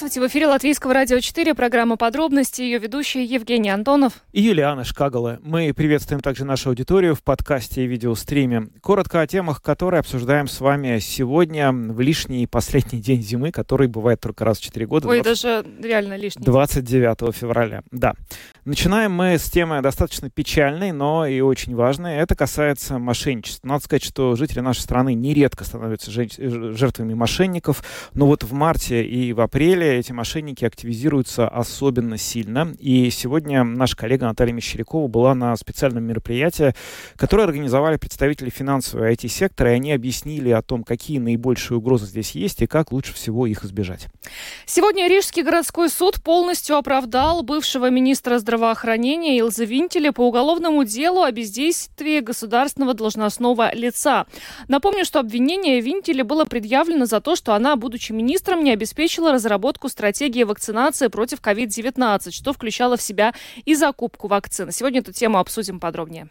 [0.00, 5.38] Здравствуйте, в эфире Латвийского радио 4, программа «Подробности», ее ведущие Евгений Антонов и Юлиана Шкагала.
[5.42, 8.68] Мы приветствуем также нашу аудиторию в подкасте и видеостриме.
[8.80, 14.20] Коротко о темах, которые обсуждаем с вами сегодня в лишний последний день зимы, который бывает
[14.20, 15.06] только раз в 4 года.
[15.06, 15.42] Ой, 20...
[15.42, 16.46] даже реально лишний.
[16.46, 18.14] 29 февраля, да.
[18.70, 22.18] Начинаем мы с темы достаточно печальной, но и очень важной.
[22.18, 23.66] Это касается мошенничества.
[23.66, 27.82] Надо сказать, что жители нашей страны нередко становятся жертвами мошенников,
[28.14, 32.72] но вот в марте и в апреле эти мошенники активизируются особенно сильно.
[32.78, 36.72] И сегодня наша коллега Наталья Мещерякова была на специальном мероприятии,
[37.16, 42.62] которое организовали представители финансового IT-сектора, и они объяснили о том, какие наибольшие угрозы здесь есть
[42.62, 44.06] и как лучше всего их избежать.
[44.64, 48.59] Сегодня Рижский городской суд полностью оправдал бывшего министра здравоохранения
[49.38, 54.26] Илза Винтеля по уголовному делу о бездействии государственного должностного лица.
[54.68, 59.88] Напомню, что обвинение Винтеля было предъявлено за то, что она, будучи министром, не обеспечила разработку
[59.88, 64.70] стратегии вакцинации против COVID-19, что включало в себя и закупку вакцин.
[64.72, 66.28] Сегодня эту тему обсудим подробнее.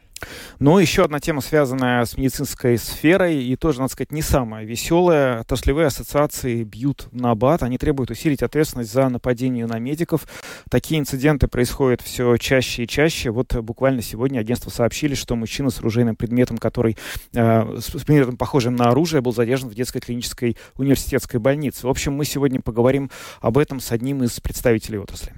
[0.59, 5.41] Ну, еще одна тема, связанная с медицинской сферой, и тоже, надо сказать, не самая веселая.
[5.41, 10.27] Отраслевые ассоциации бьют на бат, они требуют усилить ответственность за нападение на медиков.
[10.69, 13.31] Такие инциденты происходят все чаще и чаще.
[13.31, 16.97] Вот буквально сегодня агентство сообщили, что мужчина с оружейным предметом, который
[17.33, 21.87] э, с предметом, похожим на оружие, был задержан в детской клинической университетской больнице.
[21.87, 23.09] В общем, мы сегодня поговорим
[23.41, 25.33] об этом с одним из представителей отрасли.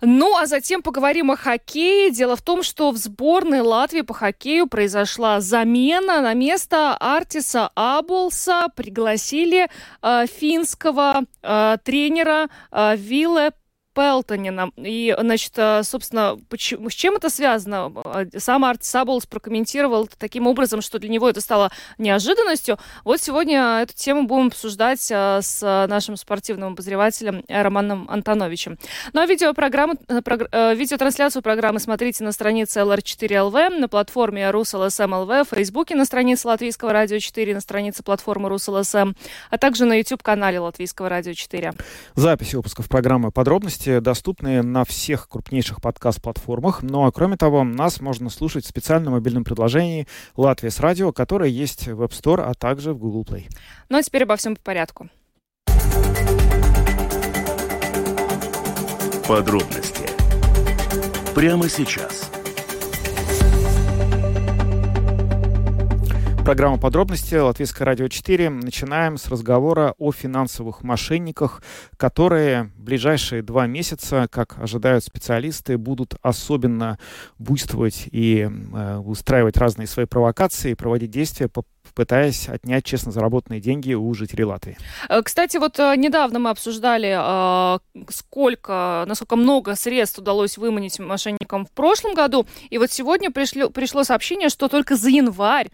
[0.00, 2.10] Ну, а затем поговорим о хоккее.
[2.10, 6.20] Дело в том, что в сборной Латвии по хоккею произошла замена.
[6.20, 9.68] На место Артиса Аболса пригласили
[10.02, 13.52] э, финского э, тренера э, Вилле
[13.94, 14.70] Пелтонина.
[14.76, 17.92] И, значит, э, собственно, почему, с чем это связано?
[18.04, 22.78] Э, сам Арт Саблс прокомментировал таким образом, что для него это стало неожиданностью.
[23.04, 28.78] Вот сегодня эту тему будем обсуждать э, с нашим спортивным обозревателем Романом Антоновичем.
[29.12, 36.04] Ну а видеопрограмму, видеотрансляцию программы смотрите на странице LR4LV, на платформе RusLSM.LV, в Фейсбуке на
[36.04, 39.14] странице Латвийского радио 4, на странице платформы RusLSM,
[39.50, 41.72] а также на YouTube-канале Латвийского радио 4.
[42.14, 46.82] Записи выпусков программы «Подробности» подкасте доступны на всех крупнейших подкаст-платформах.
[46.82, 50.06] Ну а кроме того, нас можно слушать в специальном мобильном приложении
[50.36, 53.44] «Латвия с радио», которое есть в App Store, а также в Google Play.
[53.90, 55.08] Ну а теперь обо всем по порядку.
[59.28, 60.08] Подробности
[61.34, 62.30] прямо сейчас–
[66.44, 68.50] Программа «Подробности» Латвийское радио 4.
[68.50, 71.62] Начинаем с разговора о финансовых мошенниках,
[71.96, 76.98] которые в ближайшие два месяца, как ожидают специалисты, будут особенно
[77.38, 83.94] буйствовать и э, устраивать разные свои провокации, проводить действия по пытаясь отнять честно заработанные деньги
[83.94, 84.76] у жителей Латвии.
[85.08, 87.78] Э, кстати, вот э, недавно мы обсуждали, э,
[88.10, 92.46] сколько, насколько много средств удалось выманить мошенникам в прошлом году.
[92.70, 95.70] И вот сегодня пришло, пришло сообщение, что только за январь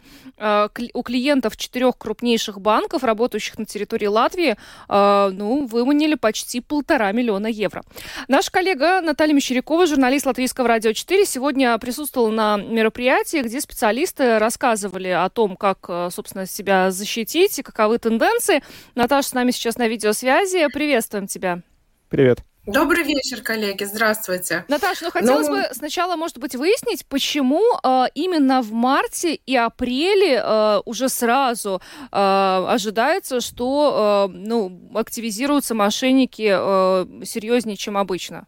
[0.95, 4.57] у клиентов четырех крупнейших банков, работающих на территории Латвии,
[4.89, 7.83] ну, выманили почти полтора миллиона евро.
[8.29, 15.09] Наш коллега Наталья Мещерякова, журналист Латвийского радио 4, сегодня присутствовала на мероприятии, где специалисты рассказывали
[15.09, 18.63] о том, как собственно, себя защитить и каковы тенденции.
[18.95, 20.67] Наташа с нами сейчас на видеосвязи.
[20.73, 21.63] Приветствуем тебя.
[22.09, 22.41] Привет.
[22.67, 23.85] Добрый вечер, коллеги.
[23.85, 24.65] Здравствуйте.
[24.69, 25.57] Наташа, ну хотелось ну...
[25.57, 31.81] бы сначала, может быть, выяснить, почему э, именно в марте и апреле э, уже сразу
[32.13, 38.47] э, ожидается, что э, ну, активизируются мошенники э, серьезнее, чем обычно.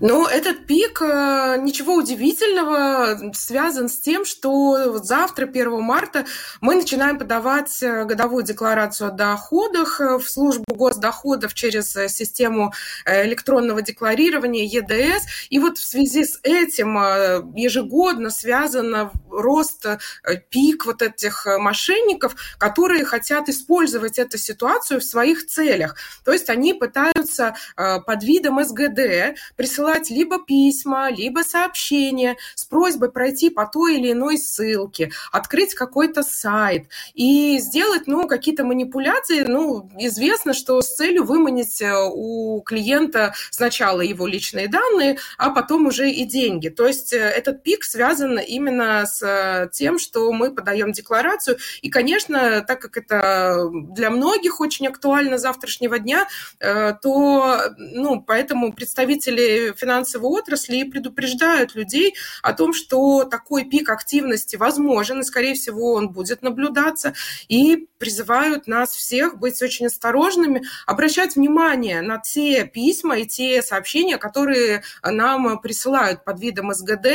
[0.00, 6.26] Ну, этот пик, э, ничего удивительного, связан с тем, что завтра, 1 марта,
[6.60, 12.72] мы начинаем подавать э, годовую декларацию о доходах э, в службу госдоходов через систему
[13.06, 15.26] электронного декларирования ЕДС.
[15.50, 16.96] И вот в связи с этим
[17.54, 19.86] ежегодно связан рост,
[20.48, 25.96] пик вот этих мошенников, которые хотят использовать эту ситуацию в своих целях.
[26.24, 33.50] То есть они пытаются под видом СГД присылать либо письма, либо сообщения с просьбой пройти
[33.50, 40.54] по той или иной ссылке, открыть какой-то сайт и сделать, ну, какие-то манипуляции, ну, известно,
[40.54, 46.24] что с целью выманить э, у клиента сначала его личные данные, а потом уже и
[46.24, 46.70] деньги.
[46.70, 51.58] То есть э, этот пик связан именно с э, тем, что мы подаем декларацию.
[51.82, 56.26] И, конечно, так как это для многих очень актуально завтрашнего дня,
[56.58, 65.20] то, ну, поэтому представители финансовой отрасли предупреждают людей о том, что такой пик активности возможен,
[65.20, 67.14] и, скорее всего, он будет наблюдаться,
[67.48, 74.16] и призывают нас всех быть очень осторожными, обращать внимание на те письма и те сообщения,
[74.16, 77.06] которые нам присылают под видом СГД.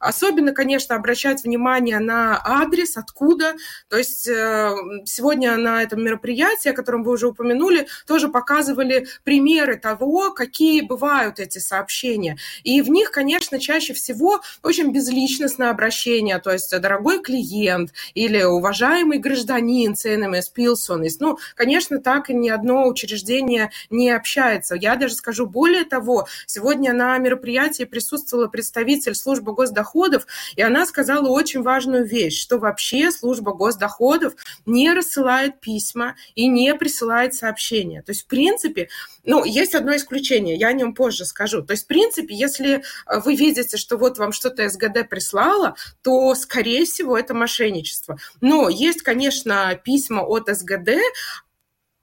[0.00, 3.54] Особенно, конечно, обращать внимание на адрес, откуда.
[3.88, 4.74] То есть э,
[5.04, 11.38] сегодня на этом мероприятии, о котором вы уже упомянули, тоже показывали примеры того, какие бывают
[11.38, 11.83] эти сообщения.
[12.62, 19.18] И в них, конечно, чаще всего очень безличностное обращение, то есть дорогой клиент или уважаемый
[19.18, 21.04] гражданин ЦНМС Пилсон.
[21.20, 24.74] Ну, конечно, так ни одно учреждение не общается.
[24.74, 30.26] Я даже скажу более того, сегодня на мероприятии присутствовала представитель службы госдоходов,
[30.56, 34.34] и она сказала очень важную вещь, что вообще служба госдоходов
[34.66, 38.02] не рассылает письма и не присылает сообщения.
[38.02, 38.88] То есть, в принципе,
[39.24, 41.62] ну, есть одно исключение, я о нем позже скажу.
[41.62, 46.84] То есть, в принципе, если вы видите, что вот вам что-то СГД прислало, то, скорее
[46.84, 48.18] всего, это мошенничество.
[48.40, 50.90] Но есть, конечно, письма от СГД,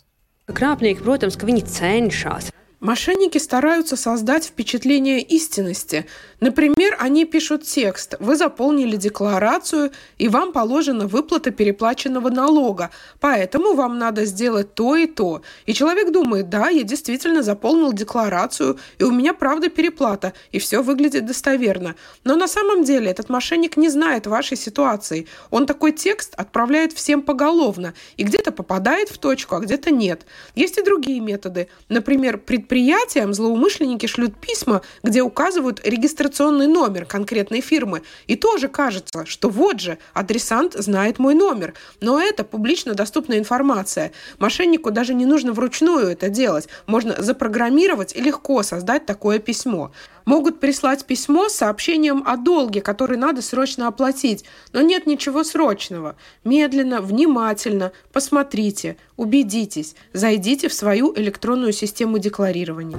[0.47, 2.53] Krāpnieki, protams, ka viņi cenšas.
[2.81, 6.05] Мошенники стараются создать впечатление истинности.
[6.41, 12.91] Например, они пишут текст «Вы заполнили декларацию, и вам положена выплата переплаченного налога,
[13.21, 15.41] поэтому вам надо сделать то и то».
[15.65, 20.83] И человек думает «Да, я действительно заполнил декларацию, и у меня правда переплата, и все
[20.83, 21.95] выглядит достоверно».
[22.25, 25.27] Но на самом деле этот мошенник не знает вашей ситуации.
[25.49, 30.25] Он такой текст отправляет всем поголовно, и где-то попадает в точку, а где-то нет.
[30.55, 31.69] Есть и другие методы.
[31.87, 38.01] Например, предприятие предприятиям злоумышленники шлют письма, где указывают регистрационный номер конкретной фирмы.
[38.25, 41.75] И тоже кажется, что вот же, адресант знает мой номер.
[42.01, 44.11] Но это публично доступная информация.
[44.39, 46.67] Мошеннику даже не нужно вручную это делать.
[46.87, 49.91] Можно запрограммировать и легко создать такое письмо
[50.25, 54.45] могут прислать письмо с сообщением о долге, который надо срочно оплатить.
[54.73, 56.15] Но нет ничего срочного.
[56.43, 62.97] Медленно, внимательно, посмотрите, убедитесь, зайдите в свою электронную систему декларирования.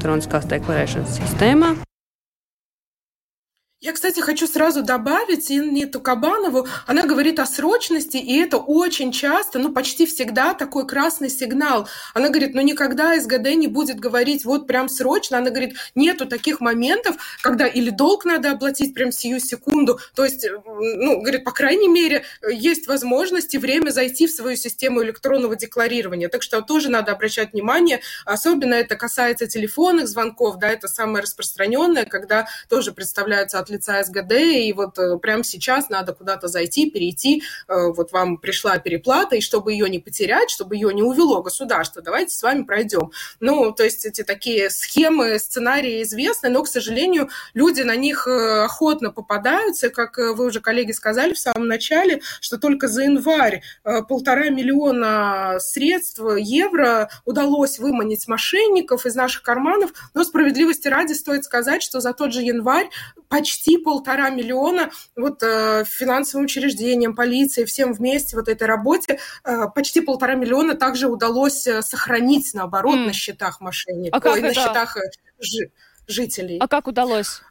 [3.81, 6.67] Я, кстати, хочу сразу добавить Инне Тукабанову.
[6.87, 11.87] Она говорит о срочности, и это очень часто, ну, почти всегда такой красный сигнал.
[12.15, 15.37] Она говорит, ну, никогда СГД не будет говорить вот прям срочно.
[15.37, 20.01] Она говорит, нету таких моментов, когда или долг надо оплатить прям сию секунду.
[20.15, 25.03] То есть, ну, говорит, по крайней мере, есть возможность и время зайти в свою систему
[25.03, 26.31] электронного декларирования.
[26.31, 28.01] Так что тоже надо обращать внимание.
[28.25, 34.33] Особенно это касается телефонных звонков, да, это самое распространенное, когда тоже представляются от лица СГД,
[34.33, 39.41] и вот э, прямо сейчас надо куда-то зайти, перейти, э, вот вам пришла переплата, и
[39.41, 43.11] чтобы ее не потерять, чтобы ее не увело государство, давайте с вами пройдем.
[43.41, 49.11] Ну, то есть эти такие схемы, сценарии известны, но, к сожалению, люди на них охотно
[49.11, 53.63] попадаются, как вы уже, коллеги, сказали в самом начале, что только за январь
[54.09, 61.83] полтора миллиона средств евро удалось выманить мошенников из наших карманов, но справедливости ради стоит сказать,
[61.83, 62.89] что за тот же январь
[63.29, 70.01] почти полтора миллиона вот э, финансовым учреждениям, полиции, всем вместе вот этой работе э, почти
[70.01, 73.07] полтора миллиона также удалось э, сохранить, наоборот, mm.
[73.07, 75.01] на счетах мошенников, а на счетах э,
[75.41, 75.71] жи-
[76.07, 76.59] жителей.
[76.59, 77.43] А как удалось?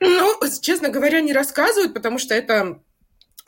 [0.00, 2.80] Ну, честно говоря, не рассказывают, потому что это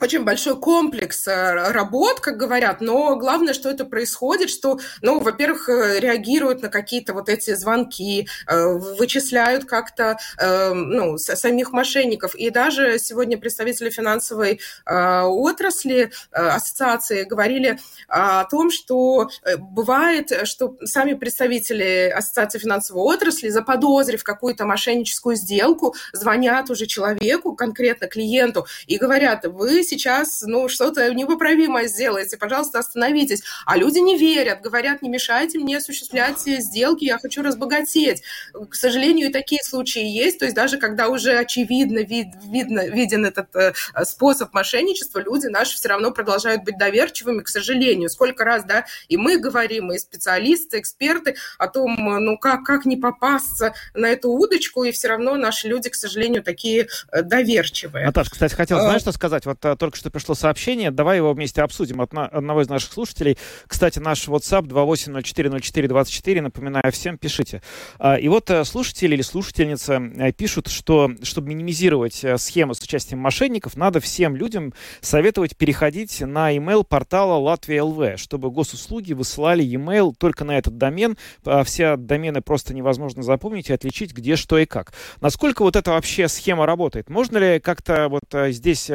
[0.01, 5.69] очень большой комплекс э, работ, как говорят, но главное, что это происходит, что, ну, во-первых,
[5.69, 12.35] э, реагируют на какие-то вот эти звонки, э, вычисляют как-то, ну, самих мошенников.
[12.35, 22.11] И даже сегодня представители финансовой отрасли, ассоциации говорили о том, что бывает, что сами представители
[22.15, 29.83] ассоциации финансовой отрасли, заподозрив какую-то мошенническую сделку, звонят уже человеку, конкретно клиенту, и говорят, вы
[29.89, 33.43] сейчас, ну, что-то непоправимое сделаете, пожалуйста, остановитесь.
[33.65, 38.21] А люди не верят, говорят, не мешайте мне осуществлять сделки, я хочу разбогатеть.
[38.69, 43.25] К сожалению, и такие случаи есть, то есть даже когда уже очевидно вид, видно, виден
[43.25, 43.73] этот э,
[44.03, 48.09] способ мошенничества, люди наши все равно продолжают быть доверчивыми, к сожалению.
[48.09, 52.97] Сколько раз, да, и мы говорим, и специалисты, эксперты о том, ну, как, как не
[52.97, 58.05] попасться на эту удочку, и все равно наши люди, к сожалению, такие э, доверчивые.
[58.05, 59.45] Наташа, кстати, хотел, знаешь, что сказать?
[59.45, 63.37] Вот э, только что пришло сообщение, давай его вместе обсудим от одного из наших слушателей.
[63.67, 67.61] Кстати, наш WhatsApp 28040424, напоминаю всем, пишите.
[67.99, 72.79] А, и вот э, слушатели или слушательница э, пишут, что чтобы минимизировать э, схемы с
[72.81, 79.65] участием мошенников, надо всем людям советовать переходить на email портала Латвия ЛВ, чтобы госуслуги высылали
[79.65, 81.17] email только на этот домен.
[81.43, 84.93] А все домены просто невозможно запомнить и отличить, где что и как.
[85.21, 87.09] Насколько вот эта вообще схема работает?
[87.09, 88.89] Можно ли как-то вот здесь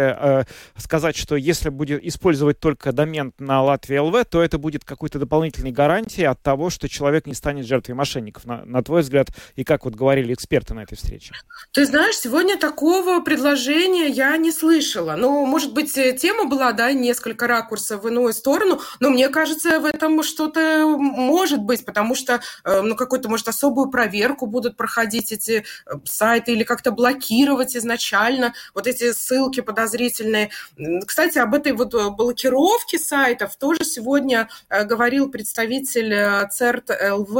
[0.81, 5.73] сказать, что если будет использовать только домен на Латвии ЛВ, то это будет какой-то дополнительной
[5.73, 9.85] гарантией от того, что человек не станет жертвой мошенников, на, на твой взгляд, и как
[9.85, 11.33] вот говорили эксперты на этой встрече?
[11.73, 15.17] Ты знаешь, сегодня такого предложения я не слышала.
[15.17, 19.85] Ну, может быть, тема была, да, несколько ракурсов в иную сторону, но мне кажется, в
[19.85, 25.65] этом что-то может быть, потому что, э, ну, какую-то, может, особую проверку будут проходить эти
[25.87, 30.51] э, сайты или как-то блокировать изначально вот эти ссылки подозрительные.
[31.07, 37.39] Кстати, об этой вот э, блокировке сайтов тоже сегодня э, говорил представитель э, ЦЕРТ ЛВ,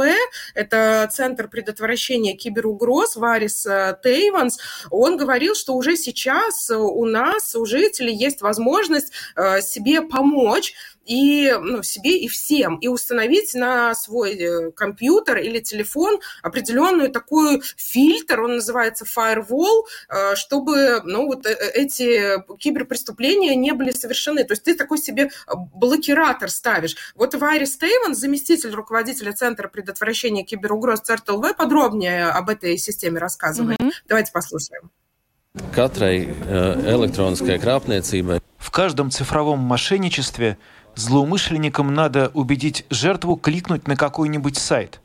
[0.53, 3.63] это Центр предотвращения киберугроз Варис
[4.03, 4.59] Тейванс.
[4.89, 9.13] Он говорил, что уже сейчас у нас, у жителей есть возможность
[9.61, 10.73] себе помочь
[11.05, 17.61] и ну, себе и всем, и установить на свой э, компьютер или телефон определенную такую
[17.75, 24.43] фильтр, он называется firewall, э, чтобы ну, вот э, эти киберпреступления не были совершены.
[24.43, 25.31] То есть ты такой себе
[25.73, 26.95] блокиратор ставишь.
[27.15, 33.79] Вот Вайри Стейвен, заместитель руководителя Центра предотвращения киберугроз ЦРТЛВ, подробнее об этой системе рассказывает.
[33.79, 33.91] Mm-hmm.
[34.07, 34.91] Давайте послушаем.
[35.75, 36.33] Katrai
[36.87, 38.41] электронской крапniecībai.
[38.57, 40.57] В каждом цифровом мошенничестве
[40.95, 45.01] злоумышленникам надо убедить жертву кликнуть на какой-нибудь сайт,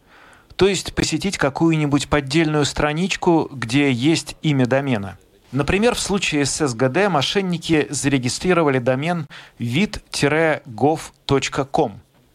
[0.56, 5.18] то есть посетить какую-нибудь поддельную страничку, где есть имя домена.
[5.52, 9.26] Например, в случае с СГД мошенники зарегистрировали домен
[9.58, 10.02] vid-gov.com.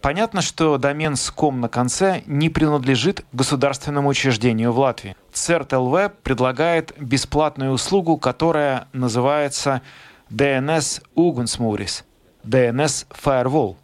[0.01, 5.15] Понятно, что домен с ком на конце не принадлежит государственному учреждению в Латвии.
[5.33, 9.83] ЦЕРТ-ЛВ предлагает бесплатную услугу, которая называется
[10.31, 12.03] DNS Ugunsmuris–
[12.43, 13.75] DNS Firewall.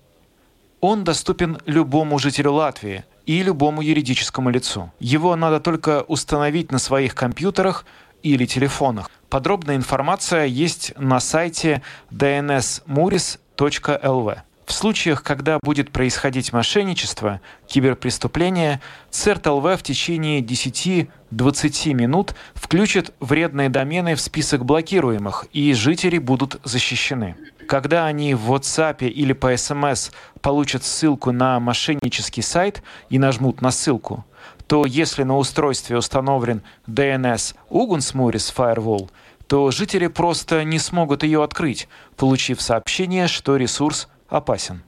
[0.79, 4.93] Он доступен любому жителю Латвии и любому юридическому лицу.
[4.99, 7.85] Его надо только установить на своих компьютерах
[8.23, 9.11] или телефонах.
[9.29, 14.37] Подробная информация есть на сайте dnsmuris.lv.
[14.67, 24.15] В случаях, когда будет происходить мошенничество, киберпреступление, ЦЕРТ-ЛВ в течение 10-20 минут включит вредные домены
[24.15, 27.37] в список блокируемых, и жители будут защищены.
[27.67, 33.71] Когда они в WhatsApp или по SMS получат ссылку на мошеннический сайт и нажмут на
[33.71, 34.25] ссылку,
[34.67, 39.09] то если на устройстве установлен DNS Ugunsmuris Firewall,
[39.47, 44.81] то жители просто не смогут ее открыть, получив сообщение, что ресурс опасен.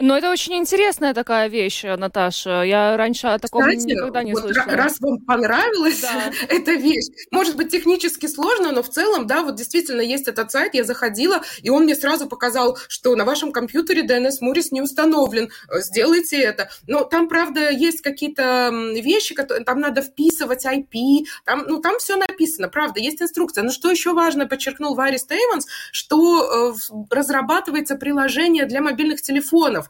[0.00, 2.62] Ну, это очень интересная такая вещь, Наташа.
[2.62, 4.72] Я раньше о таком Кстати, никогда не вот слышала.
[4.72, 6.32] Раз вам понравилась Да.
[6.48, 10.74] эта вещь, может быть, технически сложно, но в целом, да, вот действительно есть этот сайт,
[10.74, 15.50] я заходила, и он мне сразу показал, что на вашем компьютере DNS Мурис не установлен,
[15.68, 16.70] Э, сделайте это.
[16.86, 22.16] Но там, правда, есть какие-то вещи, которые, там надо вписывать IP, там, ну, там все
[22.16, 23.64] написано, правда, есть инструкция.
[23.64, 29.89] Но что еще важно, подчеркнул Варис Тейманс, что э, разрабатывается приложение для мобильных телефонов,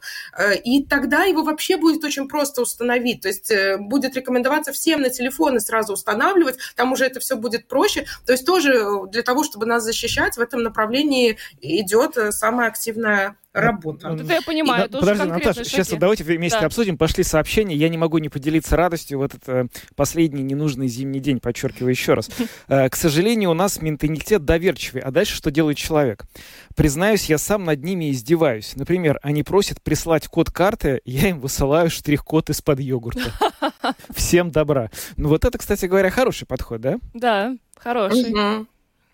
[0.63, 3.21] И тогда его вообще будет очень просто установить.
[3.21, 7.67] То есть э, будет рекомендоваться всем на телефоны сразу устанавливать, там уже это все будет
[7.67, 8.05] проще.
[8.25, 12.69] То есть тоже э, для того, чтобы нас защищать, в этом направлении идет э, самая
[12.69, 14.09] активная работа.
[14.09, 15.91] Вот это я понимаю, Да, это Подожди, Наташа, сейчас шаги.
[15.91, 16.65] вот давайте вместе Да.
[16.65, 16.97] обсудим.
[16.97, 17.75] Пошли сообщения.
[17.75, 19.65] Я не могу не поделиться радостью в этот э,
[19.95, 22.29] последний ненужный зимний день, подчеркиваю еще раз.
[22.67, 25.01] Э, к сожалению, у нас менталитет доверчивый.
[25.01, 26.23] А дальше что делает человек?
[26.75, 28.73] Признаюсь, я сам над ними издеваюсь.
[28.75, 33.33] Например, они просят прислать код карты, я им высылаю штрих-код из-под йогурта.
[34.15, 34.89] Всем добра.
[35.17, 36.97] Ну вот это, кстати говоря, хороший подход, да?
[37.13, 38.29] Да, хороший.
[38.31, 38.67] Мгм.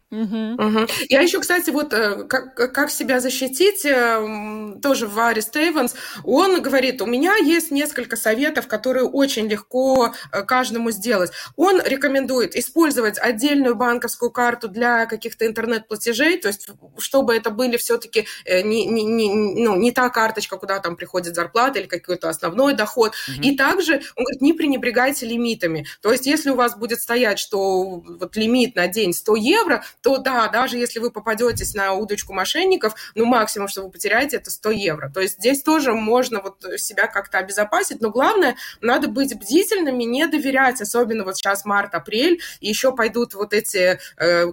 [0.09, 0.53] Мгм.
[0.53, 0.87] Мгм.
[1.09, 7.01] Я еще, кстати, вот э, как, как себя защитить, э, тоже Варис Стейвенс, он говорит,
[7.01, 11.31] у меня есть несколько советов, которые очень легко э, каждому сделать.
[11.57, 18.27] Он рекомендует использовать отдельную банковскую карту для каких-то интернет-платежей, то есть чтобы это были все-таки
[18.45, 23.13] не, не, не, ну, не та карточка, куда там приходит зарплата или какой-то основной доход.
[23.41, 25.85] И также, он говорит, не пренебрегайте лимитами.
[26.01, 30.19] То есть если у вас будет стоять, что вот лимит на день 100 евро, то
[30.19, 34.71] да, даже если вы попадетесь на удочку мошенников, ну, максимум, что вы потеряете, это 100
[34.71, 35.11] евро.
[35.13, 40.25] То есть здесь тоже можно вот себя как-то обезопасить, но главное, надо быть бдительными, не
[40.27, 44.45] доверять, особенно вот сейчас март-апрель, и еще пойдут вот эти э,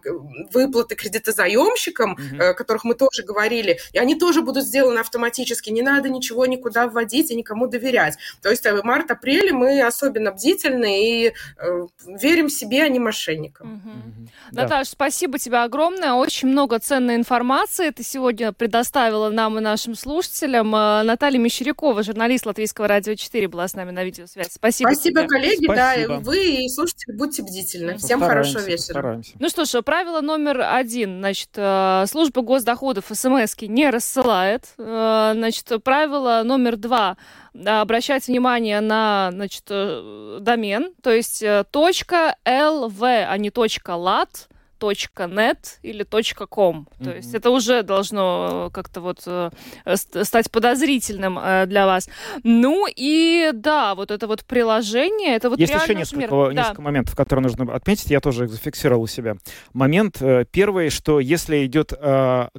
[0.52, 2.40] выплаты кредитозаемщикам, Мгм.
[2.40, 6.46] э, о которых мы тоже говорили, и они тоже будут сделаны автоматически, не надо ничего
[6.46, 8.16] никуда вводить и никому доверять.
[8.42, 13.68] То есть э, март-апрель мы особенно бдительны и э, верим себе, а не мошенникам.
[13.74, 13.90] Мгм.
[13.92, 14.28] Мгм.
[14.50, 14.84] Да.
[14.84, 16.14] Спасибо тебе огромное.
[16.14, 20.74] Очень много ценной информации ты сегодня предоставила нам и нашим слушателям.
[20.74, 24.48] Э, Наталья Мещерякова, журналист Латвийского радио 4, была с нами на видеосвязи.
[24.52, 25.28] Спасибо, Спасибо, тебе.
[25.28, 26.24] коллеги, да, и Спасибо.
[26.24, 27.98] вы и слушатели, будьте бдительны.
[27.98, 28.76] Всем Постараемся, хорошего вечера.
[28.94, 29.32] постараемся.
[29.38, 31.18] Ну что ж, правило номер один.
[31.18, 34.64] Значит, э, служба госдоходов смс не рассылает.
[34.78, 37.16] Э, Значит, правило номер два.
[37.54, 44.28] э, Обращать внимание на, значит, домен, то есть точка .lv, а не точка .lat,
[44.80, 46.02] .net или
[46.48, 46.88] .com.
[46.98, 47.16] То Мгм.
[47.16, 49.50] есть это уже должно как-то вот э,
[49.94, 52.08] ст- стать подозрительным э, для вас.
[52.42, 56.54] Ну и да, вот это вот приложение, это вот Есть еще несколько, мир.
[56.54, 56.62] Да.
[56.62, 58.10] несколько моментов, которые нужно отметить.
[58.10, 59.36] Я тоже их зафиксировал у себя.
[59.72, 61.92] Момент э, первый, что если идет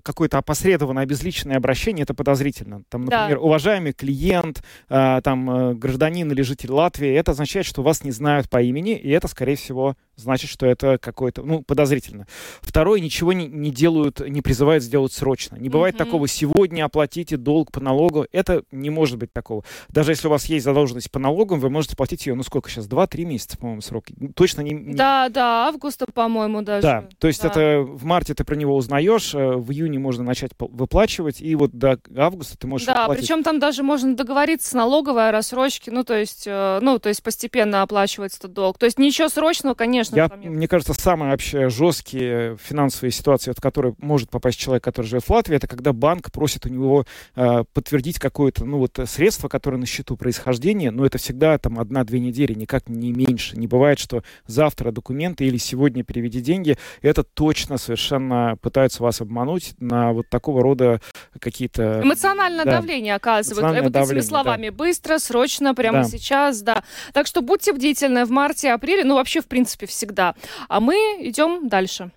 [0.03, 2.83] какое-то опосредованное обезличенное обращение, это подозрительно.
[2.89, 3.21] Там, Да.
[3.21, 8.61] например, уважаемый клиент, там, гражданин или житель Латвии, это означает, что вас не знают по
[8.61, 12.27] имени, и это, скорее всего, значит, что это какое-то, ну, подозрительно.
[12.61, 15.55] Второе, ничего не, не делают, не призывают сделать срочно.
[15.57, 16.05] Не бывает Мгм.
[16.05, 18.25] такого, сегодня оплатите долг по налогу.
[18.31, 19.63] Это не может быть такого.
[19.89, 22.87] Даже если у вас есть задолженность по налогам, вы можете платить ее, ну сколько сейчас,
[22.87, 24.05] 2-3 месяца, по-моему, срок.
[24.35, 24.71] Точно не...
[24.73, 26.81] не- Да, да, августа, по-моему, даже.
[26.81, 27.47] Да, то есть Да.
[27.49, 31.71] это в марте ты про него узнаешь, э, в июне можно начать выплачивать, и вот
[31.71, 33.23] до августа ты можешь Да, платить.
[33.23, 37.09] причем там даже можно договориться с налоговой о рассрочке, ну, то есть, э, ну, то
[37.09, 38.77] есть постепенно оплачивать этот долг.
[38.77, 40.51] То есть ничего срочного, конечно, Я, там нет.
[40.51, 45.29] мне кажется, самые вообще жесткие финансовые ситуации, в которые может попасть человек, который живет в
[45.29, 49.77] Латвии, это когда банк просит у него э, подтвердить какое-то, ну вот, э, средство, которое
[49.77, 53.57] на счету происхождения, но это всегда там одна-две недели, никак не меньше.
[53.57, 56.77] Не бывает, что завтра документы или сегодня переведи деньги.
[57.01, 61.01] Это точно совершенно пытаются вас обмануть на вот такого рода
[61.39, 62.01] какие-то...
[62.03, 62.71] Эмоциональное да.
[62.77, 63.59] давление оказывают.
[63.59, 64.27] Эмоциональное вот этими давление, да.
[64.29, 64.69] словами.
[64.69, 66.03] Быстро, срочно, прямо Да.
[66.05, 66.83] сейчас, да.
[67.13, 70.35] Так что будьте бдительны в марте, апреле, ну, вообще, в принципе, всегда.
[70.67, 72.11] А мы идем дальше.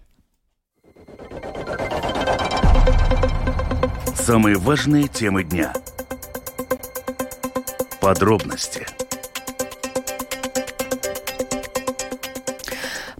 [4.14, 5.72] Самые важные темы дня.
[8.00, 8.86] Подробности.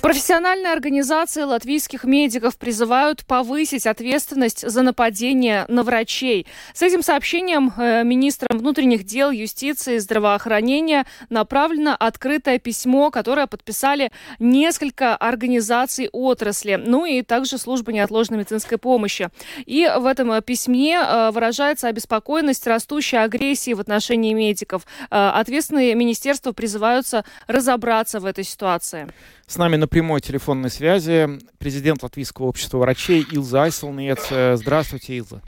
[0.01, 6.47] Профессиональные организации латвийских медиков призывают повысить ответственность за нападение на врачей.
[6.73, 14.13] С этим сообщением э, министрам внутренних дел, юстиции и здравоохранения направлено открытое письмо, которое подписали
[14.39, 19.31] несколько организаций отрасли, ну и также служба неотложной медицинской помощи.
[19.67, 24.87] И в этом э, письме э, выражается обеспокоенность растущей агрессии в отношении медиков.
[25.11, 29.09] Ответственные министерства призываются разобраться в этой ситуации.
[29.49, 34.29] С нами на прямой телефонной связи президент Латвийского общества врачей Илза Айселнец.
[34.59, 35.43] Здравствуйте, Илза.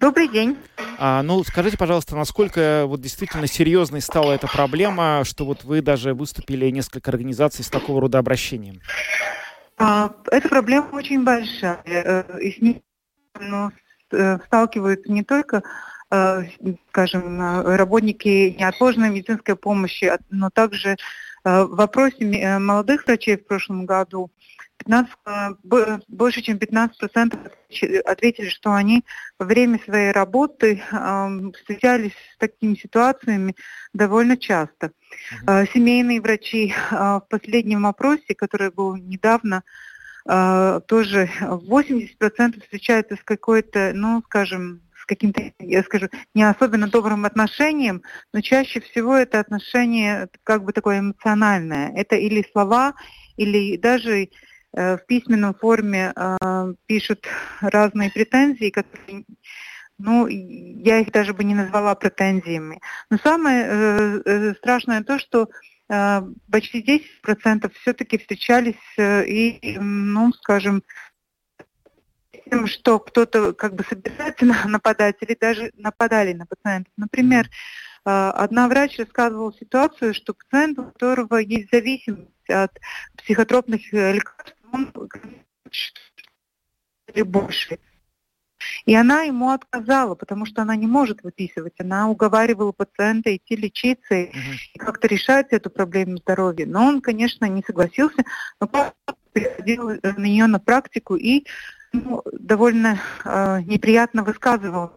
[0.00, 0.56] Добрый день.
[0.98, 6.14] А, ну, скажите, пожалуйста, насколько вот действительно серьезной стала эта проблема, что вот вы даже
[6.14, 8.80] выступили несколько организаций с такого рода обращением?
[9.76, 11.80] А, эта проблема очень большая.
[11.84, 12.82] Э, и с ней
[13.38, 13.70] ну,
[14.10, 15.62] э, сталкиваются не только
[16.10, 16.42] э,
[16.88, 20.96] скажем, работники неотложной медицинской помощи, но также
[21.64, 24.30] в вопросе молодых врачей в прошлом году
[24.78, 27.52] 15, э, больше чем 15%
[28.04, 29.04] ответили, что они
[29.38, 30.82] во время своей работы
[31.54, 33.54] встречались с такими ситуациями
[33.92, 34.92] довольно часто.
[35.46, 35.68] Uh-huh.
[35.74, 39.62] Семейные врачи в последнем опросе, который был недавно,
[40.24, 48.40] тоже 80% встречаются с какой-то, ну, скажем, каким-то, я скажу, не особенно добрым отношением, но
[48.40, 51.92] чаще всего это отношение как бы такое эмоциональное.
[51.96, 52.94] Это или слова,
[53.36, 54.28] или даже
[54.74, 57.26] Э, в письменном форме э, пишут
[57.60, 59.24] разные претензии, которые
[59.98, 62.80] ну, я их даже бы не назвала претензиями.
[63.10, 65.48] Но самое э, э страшное то, что
[65.88, 70.84] э, почти 10% все-таки встречались э, и, ну, скажем,
[72.48, 76.92] тем, что кто-то как бы собирается нападать или даже нападали на пациентов.
[76.96, 77.48] Например,
[78.04, 82.78] одна врач рассказывала ситуацию, что пациент, у которого есть зависимость от
[83.16, 84.92] психотропных лекарств, он
[87.24, 87.78] больше.
[88.86, 91.74] И она ему отказала, потому что она не может выписывать.
[91.78, 94.32] Она уговаривала пациента идти лечиться и
[94.78, 96.66] как-то решать эту проблему здоровья.
[96.66, 98.24] Но он, конечно, не согласился,
[98.60, 98.94] но
[99.32, 101.46] приходил на нее на практику и
[101.92, 104.92] ну, довольно э, неприятно высказывал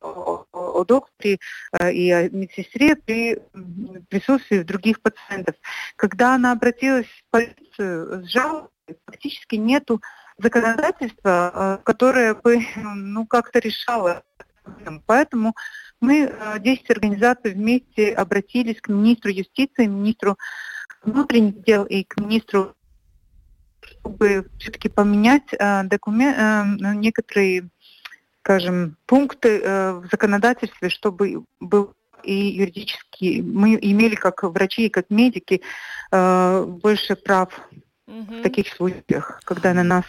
[0.00, 1.38] о, о докторе
[1.78, 3.38] э, и о медсестре при
[4.08, 5.54] присутствии других пациентов.
[5.96, 8.68] Когда она обратилась в полицию с жалобой,
[9.06, 10.02] Фактически нету
[10.38, 14.22] законодательства, э, которое бы ну, как-то решало.
[15.06, 15.54] Поэтому
[16.00, 20.36] мы, 10 э, организаций вместе обратились к министру юстиции, министру
[21.02, 22.74] внутренних дел и к министру,
[23.84, 27.68] чтобы все-таки поменять э, документ, э, некоторые,
[28.40, 35.10] скажем, пункты э, в законодательстве, чтобы был и юридически мы имели как врачи и как
[35.10, 35.60] медики
[36.10, 37.48] э, больше прав
[38.06, 38.34] угу.
[38.34, 40.04] в таких случаях, когда на нас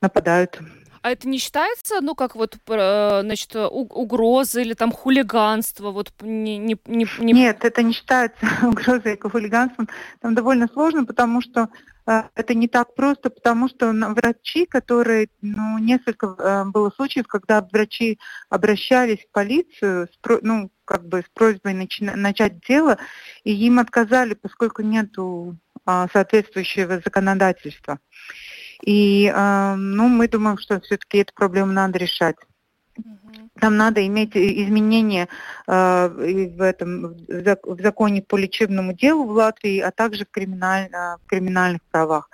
[0.00, 0.60] нападают.
[1.00, 5.90] А это не считается, ну, как вот, э, значит, угрозы или там хулиганство?
[5.90, 7.32] Вот не, не, не, не...
[7.32, 9.88] Нет, это не считается угрозой и хулиганством.
[10.20, 11.68] Там довольно сложно, потому что
[12.34, 18.18] это не так просто, потому что врачи, которые, ну, несколько э, было случаев, когда врачи
[18.48, 20.08] обращались в полицию,
[20.42, 22.98] ну, как бы с просьбой начать дело,
[23.44, 27.98] и им отказали, поскольку нету а, соответствующего законодательства.
[28.82, 32.36] И а, ну, мы думаем, что все-таки эту проблему надо решать.
[33.60, 35.28] Там надо иметь изменения
[35.66, 41.26] э, в, этом, в законе по лечебному делу в Латвии, а также в, криминаль, в
[41.26, 42.30] криминальных правах.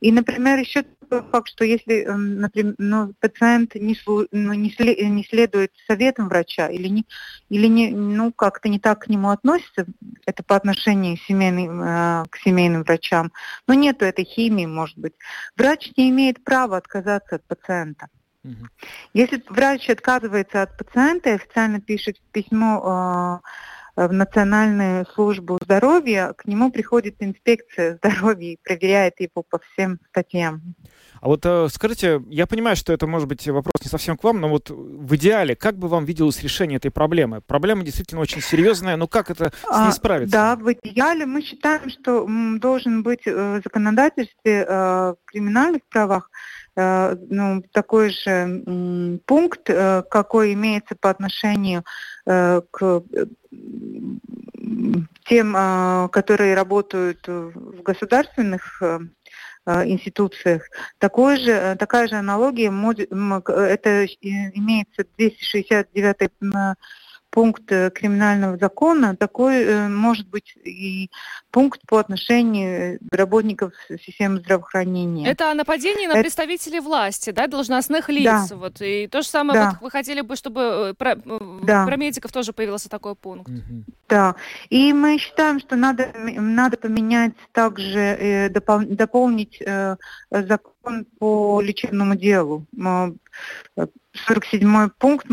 [0.00, 5.24] И, например, еще такой факт, что если например, ну, пациент не, ну, не, след, не
[5.24, 7.06] следует советам врача или, не,
[7.48, 9.86] или не, ну, как-то не так к нему относится,
[10.26, 13.32] это по отношению семейным, э, к семейным врачам,
[13.66, 15.14] но нету этой химии, может быть,
[15.56, 18.08] врач не имеет права отказаться от пациента.
[19.14, 23.40] Если врач отказывается от пациента и официально пишет письмо
[23.96, 29.98] э, в Национальную службу здоровья, к нему приходит инспекция здоровья и проверяет его по всем
[30.10, 30.74] статьям.
[31.20, 34.40] А вот э, скажите, я понимаю, что это может быть вопрос не совсем к вам,
[34.40, 37.40] но вот в идеале, как бы вам виделось решение этой проблемы?
[37.40, 40.52] Проблема действительно очень серьезная, но как это с ней а, справиться?
[40.52, 42.26] А, да, в идеале мы считаем, что
[42.58, 46.30] должен быть э, в законодательстве э, криминальных правах
[46.76, 51.84] ну, такой же пункт, э, какой имеется по отношению
[52.26, 53.02] э, к
[55.26, 55.52] тем,
[56.10, 58.82] которые работают в государственных
[59.66, 60.68] институциях.
[60.98, 66.30] Такой же, такая же аналогия, это имеется 269
[67.36, 71.10] пункт э, криминального закона, такой э, может быть и
[71.50, 73.74] пункт по отношению работников
[74.06, 75.28] системы здравоохранения.
[75.28, 76.22] Это о нападении на Это...
[76.22, 78.48] представителей власти, да, должностных лиц.
[78.48, 78.56] Да.
[78.56, 78.80] Вот.
[78.80, 79.70] И то же самое да.
[79.72, 81.16] вот вы хотели бы, чтобы э, про,
[81.62, 81.84] да.
[81.84, 83.50] про медиков тоже появился такой пункт.
[84.08, 84.34] Да.
[84.70, 89.96] И мы считаем, что надо, надо поменять также, э, допол, дополнить э,
[90.30, 92.64] закон по лечебному делу.
[94.26, 95.26] 47 пункт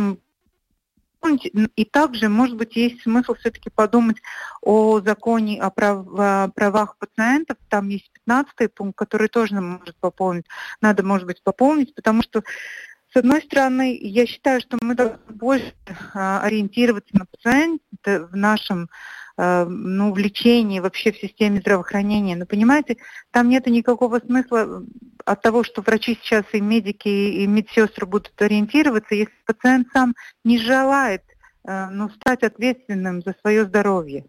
[1.75, 4.17] и также, может быть, есть смысл все-таки подумать
[4.61, 6.05] о законе о, прав,
[6.53, 7.57] правах пациентов.
[7.69, 10.45] Там есть 15 пункт, который тоже может пополнить.
[10.81, 12.43] Надо, может быть, пополнить, потому что
[13.13, 15.71] с одной стороны, я считаю, что мы должны больше
[16.13, 18.89] ориентироваться на пациента в нашем
[19.37, 22.35] ну, влечении вообще в системе здравоохранения.
[22.35, 22.97] Но понимаете,
[23.31, 24.83] там нет никакого смысла
[25.25, 30.59] от того, что врачи сейчас и медики, и медсестры будут ориентироваться, если пациент сам не
[30.59, 31.23] желает
[31.65, 34.25] ну, стать ответственным за свое здоровье.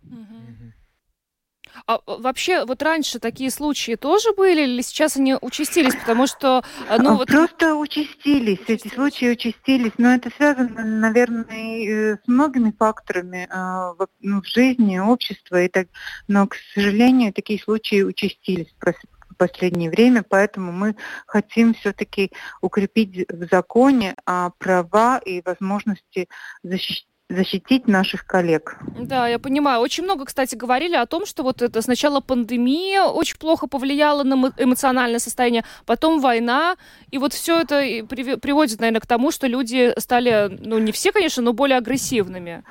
[1.86, 6.64] А вообще, вот раньше такие случаи тоже были, или сейчас они участились, потому что,
[6.98, 7.28] ну вот...
[7.28, 14.46] Просто участились, эти случаи участились, но это связано, наверное, с многими факторами в, ну, в
[14.46, 15.88] жизни общества, и так,
[16.28, 23.48] но, к сожалению, такие случаи участились в последнее время, поэтому мы хотим все-таки укрепить в
[23.50, 24.14] законе
[24.58, 26.28] права и возможности
[26.62, 28.76] защищать защитить наших коллег.
[28.98, 29.80] Да, я понимаю.
[29.80, 34.52] Очень много, кстати, говорили о том, что вот это сначала пандемия очень плохо повлияла на
[34.58, 36.76] эмоциональное состояние, потом война,
[37.10, 41.42] и вот все это приводит, наверное, к тому, что люди стали, ну не все, конечно,
[41.42, 42.62] но более агрессивными.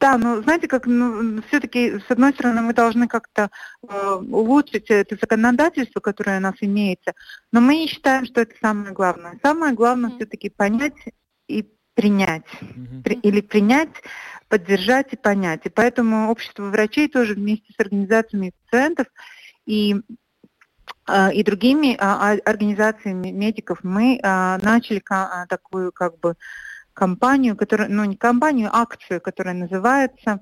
[0.00, 3.50] Да, но знаете, как ну, все-таки, с одной стороны, мы должны как-то
[3.86, 7.12] э, улучшить это законодательство, которое у нас имеется,
[7.52, 9.38] но мы не считаем, что это самое главное.
[9.42, 10.16] Самое главное mm-hmm.
[10.16, 10.94] все-таки понять
[11.48, 11.68] и
[12.00, 12.44] принять.
[12.60, 13.02] Mm-hmm.
[13.02, 13.90] При, или принять,
[14.48, 15.60] поддержать и понять.
[15.64, 19.06] И поэтому общество врачей тоже вместе с организациями пациентов
[19.66, 19.96] и
[21.06, 25.02] а, и другими а, организациями медиков мы а, начали
[25.48, 26.36] такую как бы
[26.94, 30.40] кампанию, которая, ну не кампанию, акцию, которая называется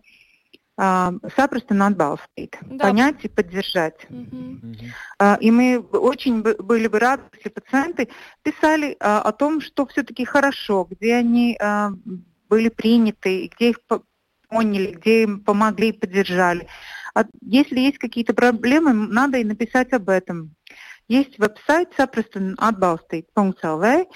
[0.78, 2.84] запросто надбалстить, да.
[2.84, 4.06] понять и поддержать.
[4.08, 4.76] Угу.
[5.40, 8.08] И мы очень были бы рады, если пациенты
[8.42, 11.58] писали о том, что все-таки хорошо, где они
[12.48, 13.80] были приняты, где их
[14.48, 16.68] поняли, где им помогли и поддержали.
[17.14, 20.54] А если есть какие-то проблемы, надо и написать об этом.
[21.08, 24.06] Есть веб-сайт запросто atbalstīt.lv,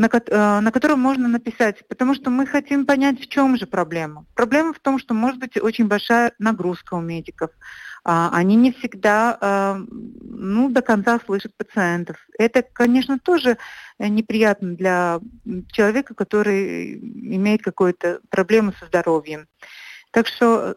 [0.00, 4.24] на, э, на котором можно написать, потому что мы хотим понять, в чем же проблема.
[4.34, 7.50] Проблема в том, что может быть очень большая нагрузка у медиков.
[8.02, 12.16] А, они не всегда а, ну, до конца слышат пациентов.
[12.38, 13.58] Это, конечно, тоже
[13.98, 15.20] неприятно для
[15.70, 16.94] человека, который
[17.36, 19.48] имеет какую-то проблему со здоровьем.
[20.12, 20.76] Так что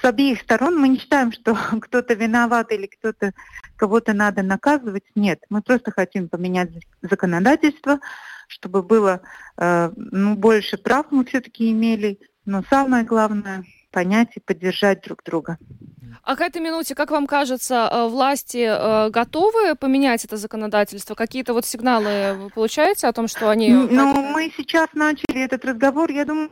[0.00, 3.32] с обеих сторон мы не считаем, что кто-то виноват или кто-то
[3.76, 5.04] кого-то надо наказывать.
[5.14, 6.70] Нет, мы просто хотим поменять
[7.02, 8.00] законодательство,
[8.52, 9.22] чтобы было
[9.56, 15.58] э, ну, больше прав мы все-таки имели, но самое главное понять и поддержать друг друга.
[16.22, 21.14] А к этой минуте, как вам кажется, э, власти э, готовы поменять это законодательство?
[21.14, 23.70] Какие-то вот сигналы вы получаете о том, что они...
[23.70, 26.10] Ну, мы сейчас начали этот разговор.
[26.10, 26.50] Я думаю,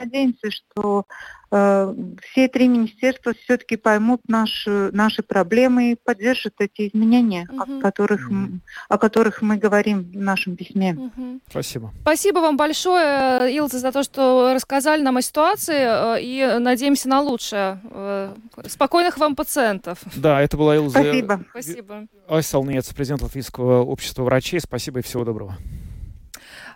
[0.00, 1.06] надеемся, что
[1.50, 7.78] э, все три министерства все-таки поймут наши, наши проблемы и поддержат эти изменения, угу.
[7.78, 8.60] о, которых, угу.
[8.88, 10.94] о которых мы говорим в нашем письме.
[10.94, 11.40] Угу.
[11.48, 11.92] Спасибо.
[12.02, 17.20] Спасибо вам большое, Илза, за то, что рассказали нам о ситуации, э, и надеемся на
[17.20, 17.80] лучшее.
[17.90, 18.34] Э,
[18.66, 19.98] спокойных вам пациентов.
[20.16, 21.00] Да, это была Илза.
[21.00, 21.44] Спасибо.
[21.50, 22.06] Спасибо.
[22.28, 24.60] Айсалнец, президент Латвийского общества врачей.
[24.60, 25.56] Спасибо и всего доброго.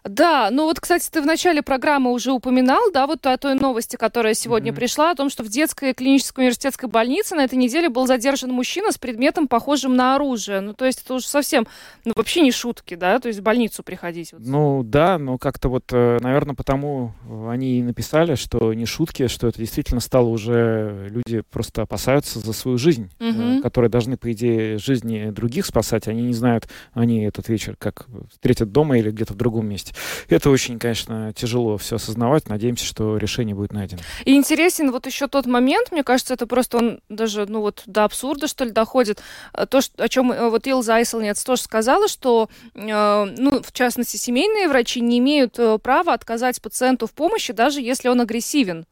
[0.05, 3.97] Да, ну вот, кстати, ты в начале программы уже упоминал, да, вот о той новости,
[3.97, 4.77] которая сегодня mm-hmm.
[4.77, 8.93] пришла, о том, что в детской клинической университетской больнице на этой неделе был задержан мужчина
[8.93, 10.61] с предметом, похожим на оружие.
[10.61, 11.67] Ну, то есть это уже совсем,
[12.05, 14.35] ну, вообще не шутки, да, то есть в больницу приходить.
[14.35, 14.43] Вот.
[14.45, 17.15] Ну, да, но как-то вот, э, наверное, потому
[17.49, 22.53] они и написали, что не шутки, что это действительно стало уже, люди просто опасаются за
[22.53, 23.63] свою жизнь, mm-hmm.
[23.63, 28.71] которые должны, по идее, жизни других спасать, они не знают, они этот вечер как встретят
[28.71, 29.94] дома или где-то в другом месте.
[30.29, 32.49] Это очень, конечно, тяжело все осознавать.
[32.49, 34.01] Надеемся, что решение будет найдено.
[34.25, 38.05] И интересен вот еще тот момент, мне кажется, это просто он даже, ну вот, до
[38.05, 39.23] абсурда, что ли, доходит.
[39.53, 43.73] Э, то, что, о чем э, вот Илза Айселнец тоже сказала, что, э, ну, в
[43.73, 48.87] частности, семейные врачи не имеют права отказать пациенту в помощи, даже если он агрессивен.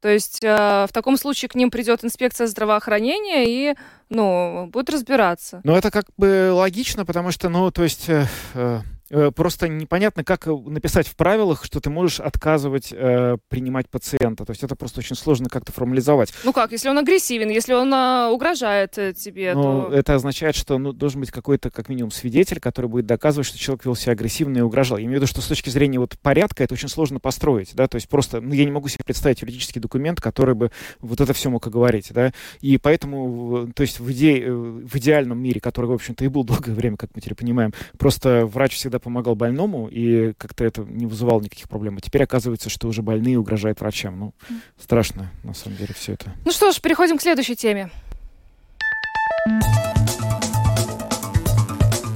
[0.00, 3.74] То есть э, в таком случае к ним придет инспекция здравоохранения и,
[4.08, 5.60] ну, будет разбираться.
[5.64, 8.08] Ну, это как бы логично, потому что, ну, то есть...
[8.08, 13.88] Э, Э, просто непонятно, как э, написать в правилах, что ты можешь отказывать э, принимать
[13.88, 14.44] пациента.
[14.44, 16.32] То есть это просто очень сложно как-то формализовать.
[16.44, 19.92] Ну как, если он агрессивен, если он а, угрожает э, тебе, ну, то...
[19.92, 23.84] Это означает, что ну, должен быть какой-то, как минимум, свидетель, который будет доказывать, что человек
[23.84, 24.98] вел себя агрессивно и угрожал.
[24.98, 27.86] Я имею в виду, что с точки зрения вот порядка это очень сложно построить, да,
[27.86, 31.32] то есть просто, ну, я не могу себе представить юридический документ, который бы вот это
[31.32, 34.50] все мог оговорить, да, и поэтому, то есть в, иде...
[34.50, 38.46] в идеальном мире, который, в общем-то, и был долгое время, как мы теперь понимаем, просто
[38.46, 41.96] врач всегда всегда помогал больному, и как-то это не вызывало никаких проблем.
[41.98, 44.18] А теперь оказывается, что уже больные угрожают врачам.
[44.18, 44.34] Ну,
[44.80, 46.32] страшно, на самом деле, все это.
[46.44, 47.90] Ну что ж, переходим к следующей теме.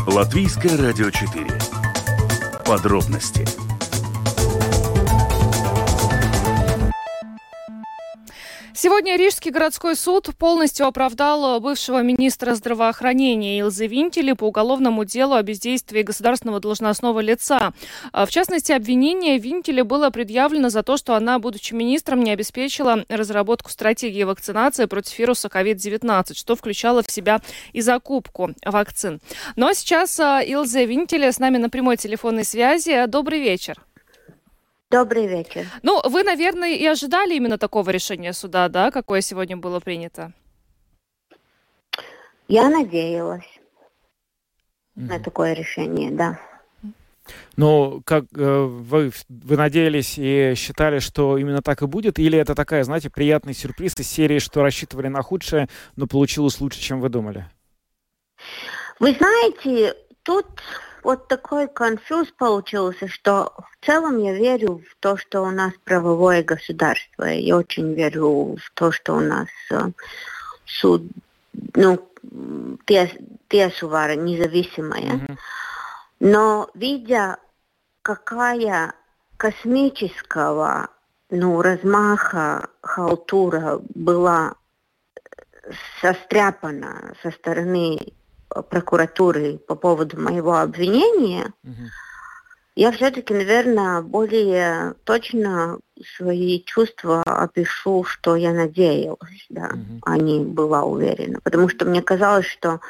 [0.07, 1.47] Латвийское радио 4.
[2.67, 3.70] Подробности
[8.83, 15.43] Сегодня Рижский городской суд полностью оправдал бывшего министра здравоохранения Илзы Винтели по уголовному делу о
[15.43, 17.75] бездействии государственного должностного лица.
[18.11, 23.05] А, в частности, обвинение Винтеле было предъявлено за то, что она, будучи министром, не обеспечила
[23.11, 27.43] разработку стратегии вакцинации против вируса COVID-19, что включало в себя
[27.75, 29.21] и закупку вакцин.
[29.57, 33.05] Ну а сейчас а, Илза Винтеле с нами на прямой телефонной связи.
[33.09, 33.77] Добрый вечер.
[34.91, 35.67] Добрый вечер.
[35.83, 40.33] Ну, вы, наверное, и ожидали именно такого решения суда, да, какое сегодня было принято?
[42.49, 43.61] Я надеялась
[44.97, 45.07] mm-hmm.
[45.07, 46.41] на такое решение, да.
[47.57, 52.19] Ну, как э, вы, вы надеялись и считали, что именно так и будет?
[52.19, 56.81] Или это такая, знаете, приятный сюрприз из серии, что рассчитывали на худшее, но получилось лучше,
[56.81, 57.49] чем вы думали?
[58.99, 60.47] Вы знаете, тут
[61.03, 66.43] вот такой конфуз получился, что в целом я верю в то, что у нас правовое
[66.43, 67.25] государство.
[67.25, 69.91] Я очень верю в то, что у нас э,
[70.67, 71.03] суд,
[71.75, 72.07] ну,
[73.49, 75.15] Тесувара независимая.
[75.15, 75.37] Mm-hmm.
[76.21, 77.39] Но видя,
[78.03, 78.95] какая
[79.37, 80.91] космического
[81.31, 84.55] ну, размаха халтура была
[86.01, 88.13] состряпана со стороны
[88.69, 91.85] прокуратуры по поводу моего обвинения, угу.
[92.75, 95.79] я все-таки, наверное, более точно
[96.17, 100.01] свои чувства опишу, что я надеялась, да, угу.
[100.03, 101.41] а не была уверена.
[101.43, 102.81] Потому что мне казалось, что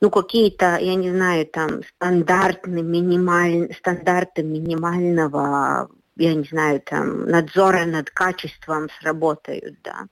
[0.00, 3.74] ну, какие-то, я не знаю, там, стандартные, минималь...
[3.74, 10.06] стандарты минимального, я не знаю, там, надзора над качеством сработают, да.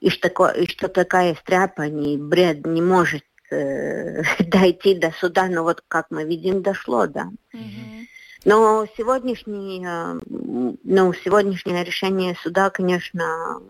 [0.00, 5.62] И что, и что такая стряпа, не бред не может э, дойти до суда, но
[5.62, 7.30] вот как мы видим, дошло, да.
[7.54, 8.06] Mm-hmm.
[8.44, 13.60] Но сегодняшний, э, ну, сегодняшнее решение суда, конечно,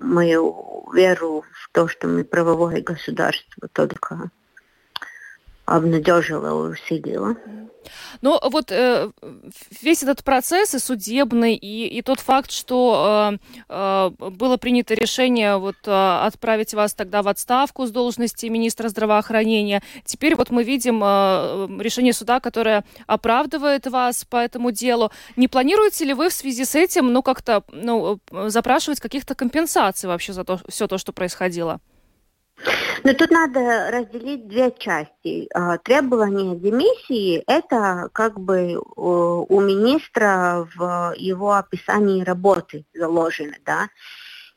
[0.00, 4.30] мою веру в то, что мы правовое государство только
[5.68, 7.36] обнадежила, усилила.
[8.20, 9.10] Ну, вот э,
[9.82, 15.56] весь этот процесс и судебный, и, и тот факт, что э, э, было принято решение
[15.56, 19.82] вот э, отправить вас тогда в отставку с должности министра здравоохранения.
[20.04, 25.10] Теперь вот мы видим э, решение суда, которое оправдывает вас по этому делу.
[25.36, 30.32] Не планируете ли вы в связи с этим, ну, как-то, ну, запрашивать каких-то компенсаций вообще
[30.32, 31.80] за то, все то, что происходило?
[33.04, 35.48] Но тут надо разделить две части.
[35.54, 43.88] А, требование демиссии– это как бы у министра в его описании работы заложено, да.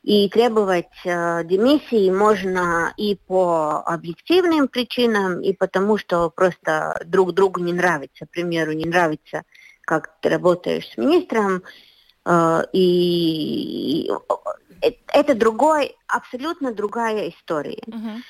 [0.02, 7.60] И требовать э, демиссии можно и по объективным причинам, и потому что просто друг другу
[7.60, 8.26] не нравится.
[8.26, 9.44] К примеру, не нравится,
[9.82, 11.62] как ты работаешь с министром,
[12.24, 14.10] э, и
[15.08, 17.82] это другой, абсолютно другая история.
[17.86, 18.20] Uh-huh.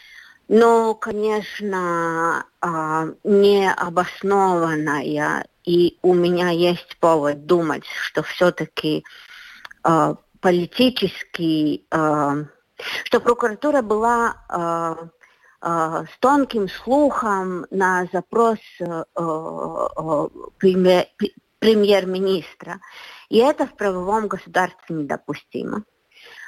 [0.48, 9.04] Но, конечно, а, необоснованная, и у меня есть повод думать, что все-таки
[9.82, 12.44] а, политически, а,
[13.04, 15.08] что прокуратура была
[15.64, 18.58] с тонким слухом на запрос
[20.58, 22.80] премьер-министра.
[23.28, 25.84] И это в правовом государстве недопустимо.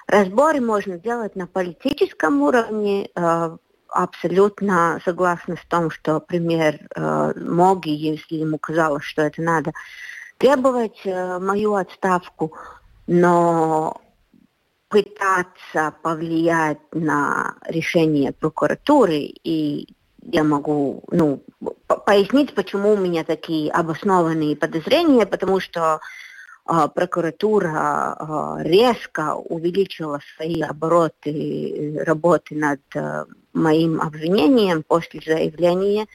[0.07, 3.09] Разборы можно делать на политическом уровне.
[3.15, 3.57] Э,
[3.89, 9.73] абсолютно согласна с том, что премьер э, мог, если ему казалось, что это надо,
[10.39, 12.53] требовать э, мою отставку,
[13.07, 14.01] но
[14.89, 19.89] пытаться повлиять на решение прокуратуры и
[20.27, 21.43] я могу ну,
[22.07, 26.01] пояснить, почему у меня такие обоснованные подозрения, потому что
[26.65, 36.07] прокуратура а, резко увеличила свои обороты работы над а, моим обвинением после заявления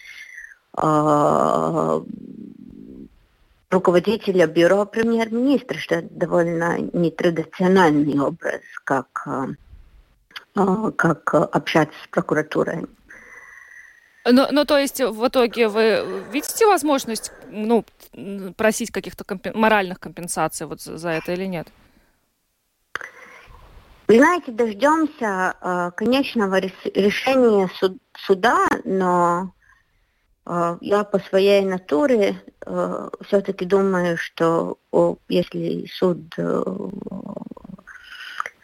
[3.69, 9.27] руководителя бюро премьер-министра, что это довольно нетрадициональный образ, как,
[10.53, 12.85] как общаться с прокуратурой.
[14.31, 17.83] Ну, ну, то есть в итоге вы видите возможность ну,
[18.55, 19.53] просить каких-то компен...
[19.55, 21.67] моральных компенсаций вот за это или нет?
[24.07, 29.53] Вы знаете, дождемся э, конечного решения суд, суда, но
[30.47, 36.63] э, я по своей натуре э, все-таки думаю, что о, если суд э,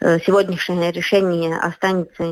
[0.00, 2.24] э сегодняшнее решение останется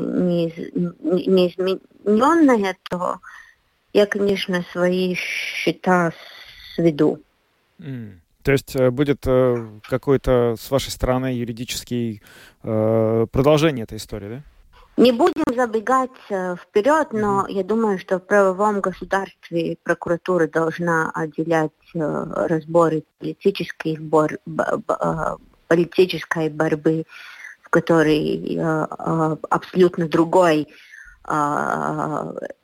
[2.05, 3.19] неизмененное, то
[3.93, 6.11] я, конечно, свои счета
[6.75, 7.19] сведу.
[7.79, 8.19] Mm.
[8.45, 12.21] То есть э, будет э, какой-то с вашей стороны юридический
[12.61, 14.41] э, продолжение этой истории, да?
[14.97, 17.51] Не будем забегать вперед, но mm-hmm.
[17.51, 24.39] я думаю, что в правовом государстве прокуратура должна отделять разборы политических бор,
[25.67, 27.03] политической борьбы,
[27.61, 28.57] в которой
[29.49, 30.69] абсолютно другой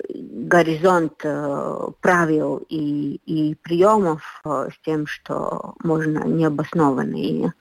[0.09, 7.53] горизонт э, правил и, и приемов э, с тем, что можно необоснованные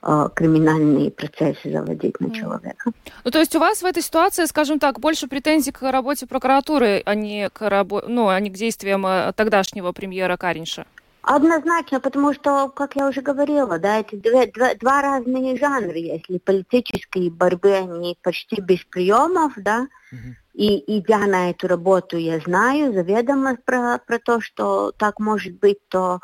[0.00, 2.92] Э, криминальные процессы заводить на человека.
[3.24, 7.02] Ну, то есть у вас в этой ситуации, скажем так, больше претензий к работе прокуратуры,
[7.04, 8.04] а не к, рабо...
[8.06, 10.86] ну, а не к действиям э, тогдашнего премьера Каринша?
[11.22, 15.96] Однозначно, потому что, как я уже говорила, да, это два, два, два разные жанра.
[15.96, 20.34] Если политические борьбы, они почти без приемов, да, uh-huh.
[20.58, 25.78] И идя на эту работу, я знаю заведомо про, про то, что так может быть,
[25.88, 26.18] то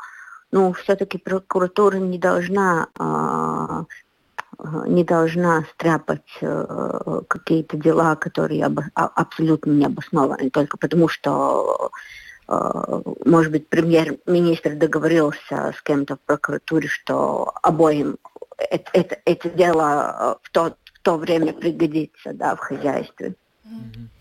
[0.51, 3.85] ну, все-таки прокуратура не должна а,
[4.87, 11.91] не должна стряпать э, какие-то дела, которые обо- а, абсолютно не обоснованы, только потому что,
[12.47, 18.17] э, может быть, премьер-министр договорился с кем-то в прокуратуре, что обоим
[18.57, 23.35] это, это, это дело в то, в то время пригодится да, в хозяйстве.
[23.65, 24.14] Mm-hmm.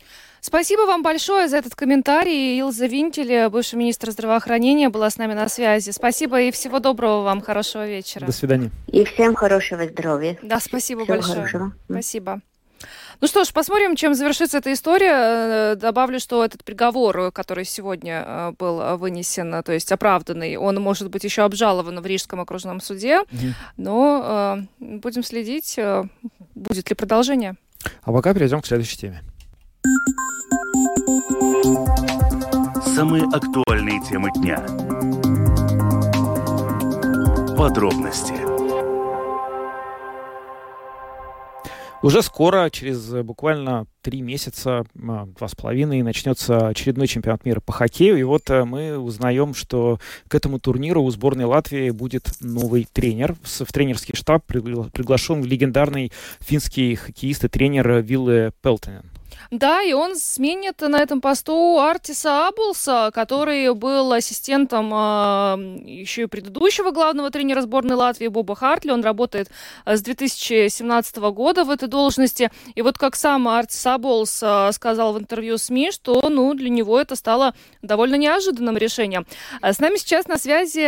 [0.47, 2.59] Спасибо вам большое за этот комментарий.
[2.61, 5.91] Илза Винтель, бывший министр здравоохранения, была с нами на связи.
[5.91, 7.41] Спасибо и всего доброго вам.
[7.41, 8.27] Хорошего вечера.
[8.27, 8.71] До свидания.
[8.89, 10.37] И всем хорошего здоровья.
[10.43, 11.37] Да, спасибо всего большое.
[11.37, 11.73] Хорошего.
[11.89, 12.43] Спасибо.
[13.23, 15.13] Ну что ж, посмотрим, чем завершится эта история.
[15.15, 21.09] Э, добавлю, что этот приговор, который сегодня э, был вынесен, то есть оправданный, он может
[21.09, 23.21] быть еще обжалован в Рижском окружном суде.
[23.21, 23.55] Угу.
[23.79, 25.79] Но э, будем следить,
[26.55, 27.57] будет ли продолжение.
[28.03, 29.23] А пока перейдем к следующей теме.
[32.95, 34.59] Самые актуальные темы дня.
[37.57, 38.35] Подробности.
[42.03, 47.73] Уже скоро, через буквально три месяца, а, два с половиной, начнется очередной чемпионат мира по
[47.73, 48.19] хоккею.
[48.19, 49.99] И вот э, мы узнаем, что
[50.29, 53.35] к этому турниру у сборной Латвии будет новый тренер.
[53.43, 59.05] В тренерский штаб приглашен легендарный финский хоккеист и тренер Вилле Пелтонен.
[59.51, 66.27] Да, и он сменит на этом посту Артиса Абулса, который был ассистентом э, еще и
[66.27, 68.91] предыдущего главного тренера сборной Латвии Боба Хартли.
[68.91, 69.51] Он работает
[69.87, 72.51] с 2017 года в этой должности.
[72.75, 77.01] И вот как сам Артис Абулс э, сказал в интервью СМИ, что ну, для него
[77.01, 79.27] это стало довольно неожиданным решением.
[79.61, 80.85] А с нами сейчас на связи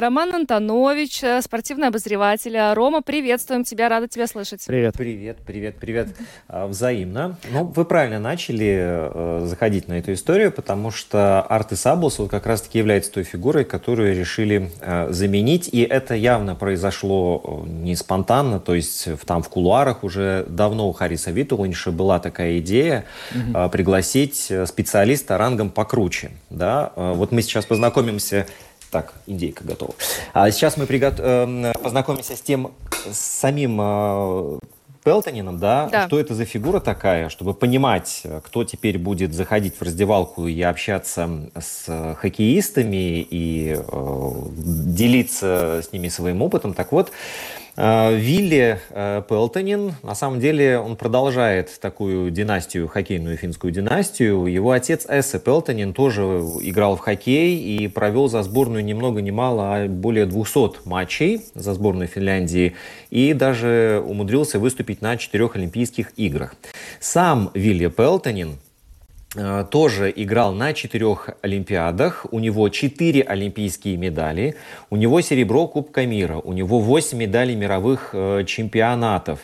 [0.00, 2.56] Роман Антонович, спортивный обозреватель.
[2.74, 4.64] Рома, приветствуем тебя, рада тебя слышать.
[4.66, 4.94] Привет.
[4.96, 6.08] Привет, привет, привет.
[6.48, 7.36] Взаимно.
[7.50, 12.46] Ну, вы правильно начали э, заходить на эту историю, потому что Арты Саблс вот как
[12.46, 18.60] раз-таки является той фигурой, которую решили э, заменить, и это явно произошло э, не спонтанно,
[18.60, 23.58] то есть там в кулуарах уже давно у Хариса Витуланьша была такая идея угу.
[23.58, 26.30] э, пригласить специалиста рангом покруче.
[26.50, 26.92] Да?
[26.96, 28.46] Э, вот мы сейчас познакомимся
[28.94, 29.92] так, индейка готова.
[30.32, 31.14] А сейчас мы пригот...
[31.18, 32.70] Э, познакомимся с тем,
[33.10, 34.58] с самим э,
[35.02, 35.88] Пелтонином, да?
[35.90, 40.62] да, что это за фигура такая, чтобы понимать, кто теперь будет заходить в раздевалку и
[40.62, 46.72] общаться с хоккеистами и э, делиться с ними своим опытом.
[46.72, 53.72] Так вот, Э, Вилли э, Пелтонин, на самом деле, он продолжает такую династию, хоккейную финскую
[53.72, 54.46] династию.
[54.46, 59.32] Его отец Эссе Пелтонин тоже играл в хоккей и провел за сборную ни много ни
[59.32, 62.74] мало, а более 200 матчей за сборную Финляндии
[63.10, 66.54] и даже умудрился выступить на четырех Олимпийских играх.
[67.00, 68.58] Сам Вилли Пелтонин
[69.70, 72.26] тоже играл на четырех Олимпиадах.
[72.30, 74.56] У него четыре олимпийские медали.
[74.90, 76.38] У него серебро Кубка мира.
[76.38, 79.40] У него восемь медалей мировых э, чемпионатов.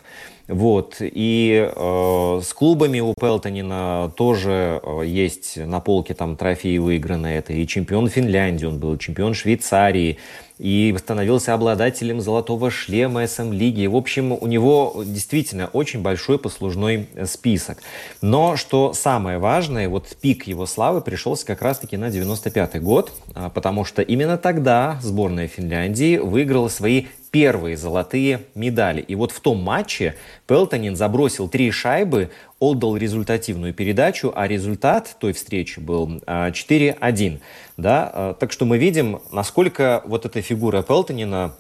[0.51, 0.97] Вот.
[1.01, 7.39] И э, с клубами у Пелтонина тоже э, есть на полке там трофеи выигранные.
[7.39, 10.19] Это и чемпион Финляндии, он был чемпион Швейцарии,
[10.61, 13.87] и становился обладателем золотого шлема СМ-лиги.
[13.87, 17.79] В общем, у него действительно очень большой послужной список.
[18.21, 23.49] Но что самое важное, вот пик его славы пришелся как раз-таки на 95 год, а,
[23.49, 29.01] потому что именно тогда сборная Финляндии выиграла свои первые золотые медали.
[29.01, 30.17] И вот в том матче
[30.47, 36.97] Пелтонин забросил три шайбы, отдал результативную передачу, а результат той встречи был 4-1.
[37.01, 37.41] А,
[37.77, 38.11] да?
[38.13, 41.55] А, так что мы видим, насколько вот эта фигура Пелтонина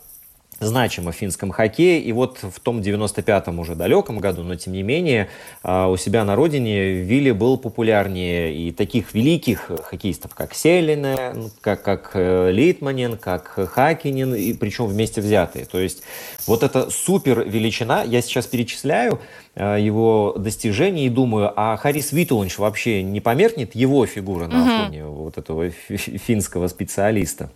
[0.60, 2.00] значимо в финском хоккее.
[2.00, 5.28] И вот в том 95-м уже далеком году, но тем не менее,
[5.62, 11.50] а, у себя на родине Вилли был популярнее и таких великих хоккеистов, как Селина, ну,
[11.60, 15.64] как, как э, Литманин, как Хакинин, и причем вместе взятые.
[15.64, 16.02] То есть
[16.46, 19.20] вот эта супер величина, я сейчас перечисляю
[19.56, 25.04] а, его достижения и думаю, а Харис Витуланч вообще не померкнет его фигура на фоне
[25.06, 27.50] вот этого финского специалиста?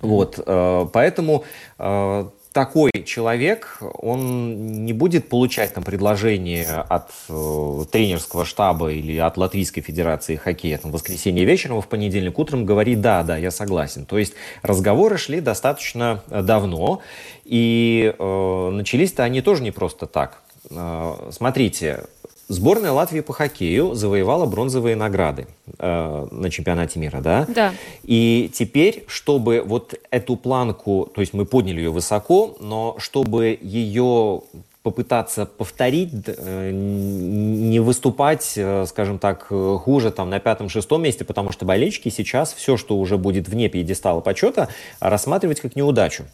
[0.00, 1.44] Вот, э, поэтому
[1.78, 2.24] э,
[2.54, 9.80] такой человек, он не будет получать там предложение от э, тренерского штаба или от Латвийской
[9.80, 14.06] Федерации хоккея там, в воскресенье вечером, в понедельник утром говорить «да, да, я согласен».
[14.06, 17.00] То есть разговоры шли достаточно давно,
[17.44, 20.42] и э, начались-то они тоже не просто так.
[20.70, 22.04] Э, смотрите,
[22.48, 25.46] Сборная Латвии по хоккею завоевала бронзовые награды
[25.78, 27.46] э, на чемпионате мира, да?
[27.48, 27.72] Да.
[28.02, 34.42] И теперь, чтобы вот эту планку, то есть мы подняли ее высоко, но чтобы ее
[34.82, 41.64] попытаться повторить, э, не выступать, э, скажем так, хуже там на пятом-шестом месте, потому что
[41.64, 44.68] болельщики сейчас все, что уже будет вне пьедестала почета,
[45.00, 46.24] рассматривать как неудачу.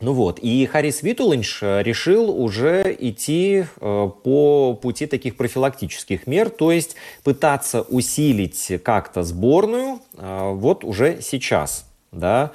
[0.00, 6.48] Ну вот, и Харрис Витулинш э, решил уже идти э, по пути таких профилактических мер,
[6.48, 12.52] то есть пытаться усилить как-то сборную э, вот уже сейчас, да,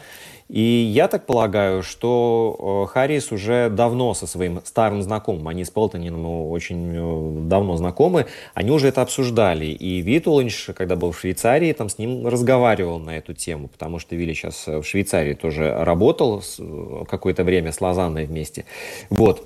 [0.48, 5.72] и я так полагаю, что э, Харрис уже давно со своим старым знакомым, они с
[5.72, 9.66] Полтонином очень э, давно знакомы, они уже это обсуждали.
[9.66, 14.16] И Витулинш, когда был в Швейцарии, там с ним разговаривал на эту тему, потому что
[14.16, 16.44] Вилли сейчас в Швейцарии тоже работал
[17.10, 18.66] какое-то время с Лозанной вместе.
[19.10, 19.44] Вот.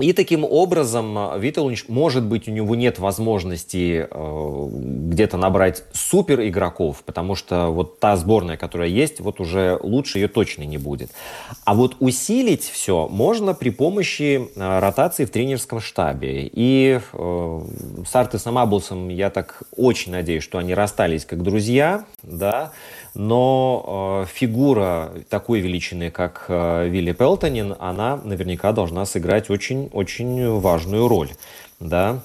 [0.00, 6.40] И таким образом э, Виталунч, может быть, у него нет возможности э, где-то набрать супер
[6.46, 11.10] игроков, потому что вот та сборная, которая есть, вот уже лучше ее точно не будет.
[11.64, 16.50] А вот усилить все можно при помощи э, ротации в тренерском штабе.
[16.52, 17.60] И э,
[18.06, 22.72] с Артесом Аблсом я так очень надеюсь, что они расстались как друзья, да,
[23.14, 31.08] но э, фигура такой величины, как э, Вилли Пелтонин, она наверняка должна сыграть очень-очень важную
[31.08, 31.30] роль.
[31.80, 32.20] Да?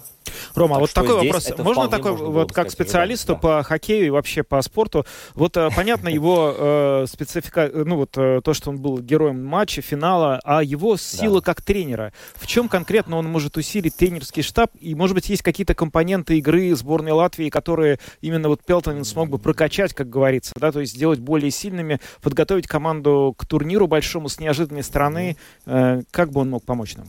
[0.53, 1.51] Рома, а вот такой вопрос.
[1.57, 3.39] Можно такой, вот как специалисту да.
[3.39, 8.41] по хоккею и вообще по спорту, вот э, понятно его э, специфика, ну вот э,
[8.43, 11.45] то, что он был героем матча, финала, а его сила да.
[11.45, 12.13] как тренера.
[12.35, 14.71] В чем конкретно он может усилить тренерский штаб?
[14.79, 19.37] И, может быть, есть какие-то компоненты игры сборной Латвии, которые именно вот Пелтонин смог бы
[19.37, 24.39] прокачать, как говорится, да, то есть сделать более сильными, подготовить команду к турниру большому с
[24.39, 25.37] неожиданной стороны.
[25.65, 27.07] Э, как бы он мог помочь нам?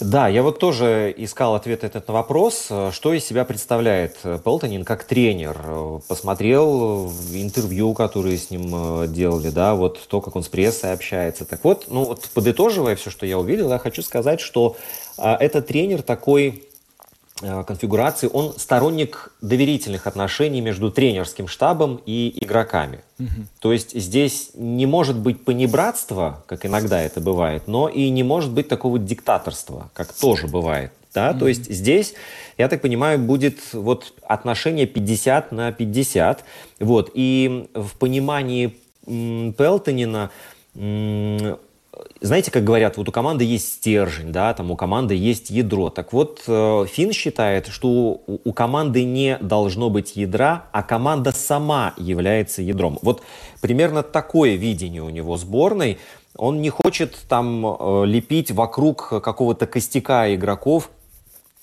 [0.00, 2.68] Да, я вот тоже искал ответ на этот вопрос.
[2.92, 5.56] Что из себя представляет Пелтонин как тренер?
[6.08, 11.44] Посмотрел интервью, которые с ним э, делали, да, вот то, как он с прессой общается.
[11.44, 14.76] Так вот, ну вот подытоживая все, что я увидел, я хочу сказать, что
[15.16, 16.71] а, это тренер такой Э,
[17.66, 23.00] конфигурации, он сторонник доверительных отношений между тренерским штабом и игроками.
[23.18, 23.28] Угу.
[23.60, 28.52] То есть здесь не может быть понебратства, как иногда это бывает, но и не может
[28.52, 30.92] быть такого диктаторства, как тоже бывает.
[31.14, 31.30] Да?
[31.30, 31.38] Mm-hmm.
[31.38, 32.14] То есть здесь,
[32.56, 36.44] я так понимаю, будет вот отношение 50 на 50.
[36.80, 37.10] Вот.
[37.12, 40.30] И в понимании Пелтонина
[42.22, 45.90] знаете, как говорят, вот у команды есть стержень, да, там у команды есть ядро.
[45.90, 51.94] Так вот, э, Финн считает, что у, команды не должно быть ядра, а команда сама
[51.96, 52.98] является ядром.
[53.02, 53.22] Вот
[53.60, 55.98] примерно такое видение у него сборной.
[56.36, 60.90] Он не хочет там э, лепить вокруг какого-то костяка игроков,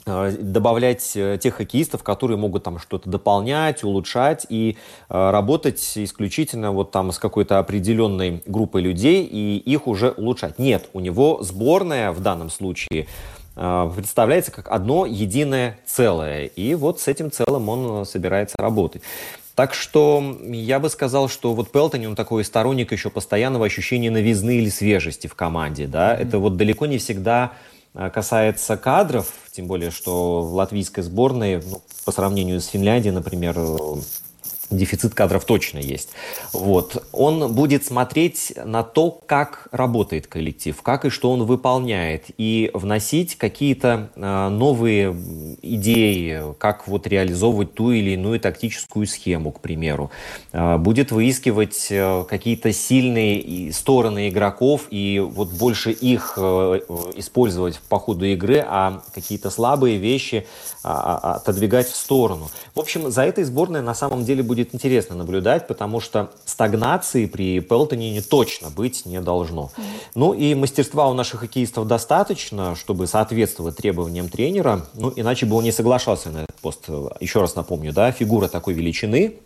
[0.05, 4.77] добавлять э, тех хоккеистов, которые могут там что-то дополнять, улучшать и
[5.09, 10.57] э, работать исключительно вот там с какой-то определенной группой людей и их уже улучшать.
[10.57, 13.07] Нет, у него сборная в данном случае
[13.55, 16.45] представляется как одно единое целое.
[16.45, 19.01] И вот с этим целым он собирается работать.
[19.59, 24.59] Так что я бы сказал, что вот Пелтони, он такой сторонник еще постоянного ощущения новизны
[24.59, 25.85] или свежести в команде.
[25.85, 26.15] Да?
[26.15, 26.21] Mm-hmm.
[26.21, 27.51] Это вот далеко не всегда
[27.93, 33.57] касается кадров, тем более, что в латвийской сборной, ну, по сравнению с Финляндией, например,
[34.69, 36.09] дефицит кадров точно есть.
[36.53, 37.05] Вот.
[37.11, 43.35] Он будет смотреть на то, как работает коллектив, как и что он выполняет, и вносить
[43.37, 45.15] какие-то э, новые
[45.61, 50.11] идеи, как вот реализовывать ту или иную тактическую схему, к примеру.
[50.51, 56.37] Э, будет выискивать э, какие-то сильные стороны игроков и вот больше их
[57.15, 60.47] использовать по ходу игры, а какие-то слабые вещи
[60.83, 62.49] э, отодвигать в сторону.
[62.75, 67.25] В общем, за этой сборной на самом деле будет будет интересно наблюдать, потому что стагнации
[67.25, 69.71] при Пелтонине точно быть не должно.
[70.15, 75.63] Ну и мастерства у наших хоккеистов достаточно, чтобы соответствовать требованиям тренера, ну иначе бы он
[75.63, 76.89] не соглашался на этот пост.
[77.19, 79.37] Еще раз напомню, да, фигура такой величины,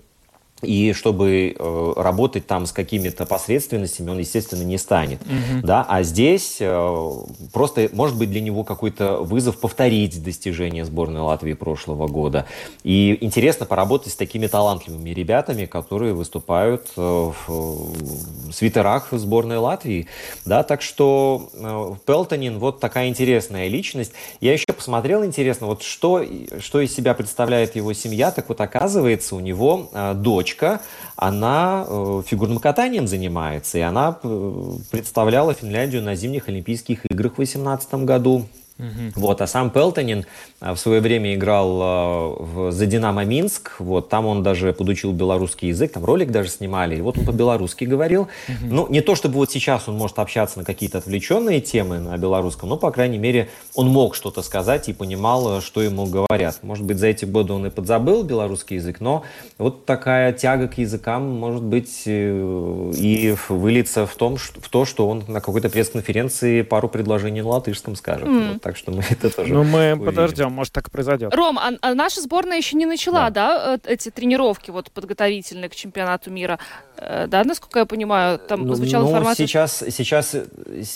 [0.64, 5.22] и чтобы э, работать там с какими-то посредственностями, он, естественно, не станет.
[5.22, 5.62] Mm-hmm.
[5.64, 5.86] Да?
[5.88, 7.10] А здесь э,
[7.52, 12.46] просто может быть для него какой-то вызов повторить достижения сборной Латвии прошлого года.
[12.84, 20.08] И интересно поработать с такими талантливыми ребятами, которые выступают э, в, в свитерах сборной Латвии.
[20.46, 20.64] Да?
[20.64, 24.14] Так что э, Пелтонин вот такая интересная личность.
[24.42, 26.24] Я еще посмотрел, интересно, вот что,
[26.60, 28.32] что из себя представляет его семья.
[28.32, 30.82] Так вот, оказывается, у него э, дочь дочка,
[31.16, 37.36] она э, фигурным катанием занимается, и она э, представляла Финляндию на зимних Олимпийских играх в
[37.36, 38.48] 2018 году.
[38.80, 39.12] Угу.
[39.16, 40.26] Вот, а сам Пелтонин
[40.72, 43.74] в свое время играл а, в, за «Динамо Минск».
[43.80, 46.96] Вот, там он даже подучил белорусский язык, там ролик даже снимали.
[46.96, 48.28] И вот он по-белорусски говорил.
[48.62, 52.70] Ну, не то, чтобы вот сейчас он может общаться на какие-то отвлеченные темы на белорусском,
[52.70, 56.60] но, по крайней мере, он мог что-то сказать и понимал, что ему говорят.
[56.62, 59.24] Может быть, за эти годы он и подзабыл белорусский язык, но
[59.58, 65.08] вот такая тяга к языкам, может быть, э, и выльется в, том, в то, что
[65.08, 68.28] он на какой-то пресс-конференции пару предложений на латышском скажет.
[68.28, 68.54] Mm.
[68.54, 70.06] Вот, так что мы это тоже Ну, мы увидим.
[70.06, 71.34] подождем, может, так и произойдет.
[71.34, 75.70] Ром, а, а наша сборная еще не начала, да, да э, эти тренировки вот подготовительные
[75.70, 76.60] к чемпионату мира?
[76.98, 79.48] Э, да, насколько я понимаю, там ну, звучала ну, информация?
[79.48, 80.36] Сейчас, сейчас,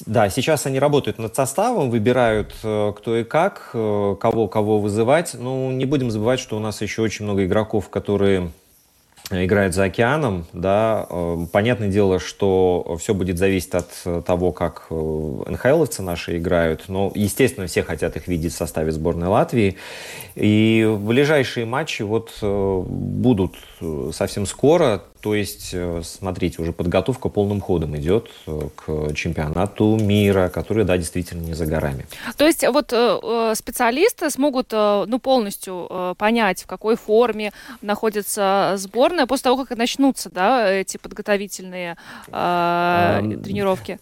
[0.06, 5.34] да, сейчас они работают над составом, выбирают э, кто и как, кого, кого вызывать.
[5.34, 8.52] Ну, не будем забывать, что у нас еще очень много игроков, которые
[9.30, 14.94] играет за океаном, да, э, понятное дело, что все будет зависеть от того, как э,
[14.94, 19.78] НХЛовцы наши играют, но, естественно, все хотят их видеть в составе сборной Латвии,
[20.36, 23.56] и ближайшие матчи вот э, будут
[24.12, 30.50] совсем скоро, то есть, э, смотрите, уже подготовка полным ходом идет э, к чемпионату мира,
[30.50, 32.06] который, да, действительно не за горами.
[32.38, 37.52] То есть вот э, специалисты смогут ну, полностью понять, в какой форме
[37.82, 41.98] находится сборная после того, как начнутся да, эти подготовительные
[42.28, 44.00] э, тренировки?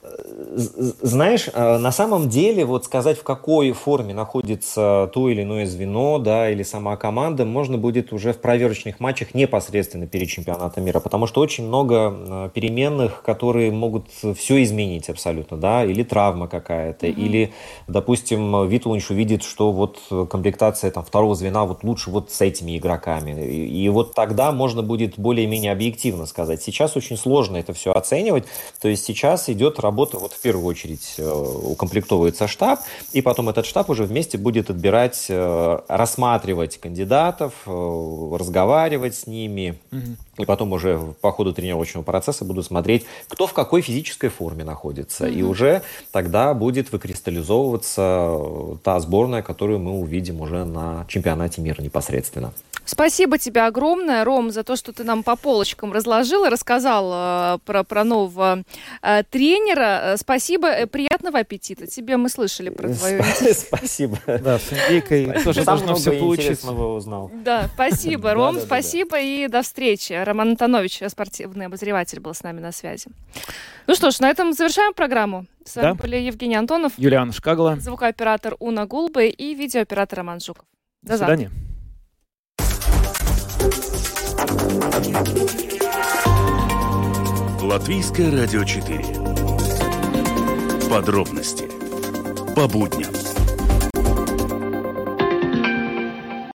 [0.55, 6.49] Знаешь, на самом деле вот сказать, в какой форме находится то или иное звено, да,
[6.49, 11.41] или сама команда, можно будет уже в проверочных матчах непосредственно перед чемпионатом мира потому что
[11.41, 17.13] очень много э, переменных, которые могут все изменить абсолютно, да, или травма какая-то, mm-hmm.
[17.13, 17.53] или,
[17.87, 19.99] допустим, Витлунч увидит, что вот
[20.29, 24.81] комплектация там второго звена вот лучше вот с этими игроками, и, и вот тогда можно
[24.81, 26.61] будет более-менее объективно сказать.
[26.63, 28.45] Сейчас очень сложно это все оценивать,
[28.81, 32.79] то есть сейчас идет работа, вот в первую очередь э, укомплектовывается штаб,
[33.13, 39.54] и потом этот штаб уже вместе будет отбирать, э, рассматривать кандидатов, разговаривать с ними,
[39.91, 40.13] mm-hmm.
[40.37, 45.27] И потом уже по ходу тренировочного процесса буду смотреть, кто в какой физической форме находится.
[45.27, 45.33] Mm-hmm.
[45.33, 45.81] И уже
[46.11, 52.53] тогда будет выкристаллизовываться та сборная, которую мы увидим уже на чемпионате мира непосредственно.
[52.85, 57.59] Спасибо тебе огромное, Ром, за то, что ты нам по полочкам разложил и рассказал э,
[57.65, 58.63] про, про нового
[59.01, 60.13] э, тренера.
[60.13, 61.87] Э, спасибо, э, приятного аппетита.
[61.87, 63.23] Тебе мы слышали про твою...
[63.53, 64.19] Спасибо.
[64.27, 66.71] Да, с индейкой тоже должно все получиться.
[66.71, 67.31] узнал.
[67.33, 70.13] Да, спасибо, Ром, спасибо и до встречи.
[70.25, 73.07] Роман Антонович, спортивный обозреватель, был с нами на связи.
[73.87, 75.45] Ну что ж, на этом завершаем программу.
[75.63, 80.65] С вами были Евгений Антонов, Юлиана Шкагла, звукооператор Уна Гулбы и видеооператор Роман Жуков.
[81.01, 81.51] До, До свидания.
[87.61, 89.03] Латвийское радио 4.
[90.89, 91.67] Подробности
[92.55, 93.34] по будням.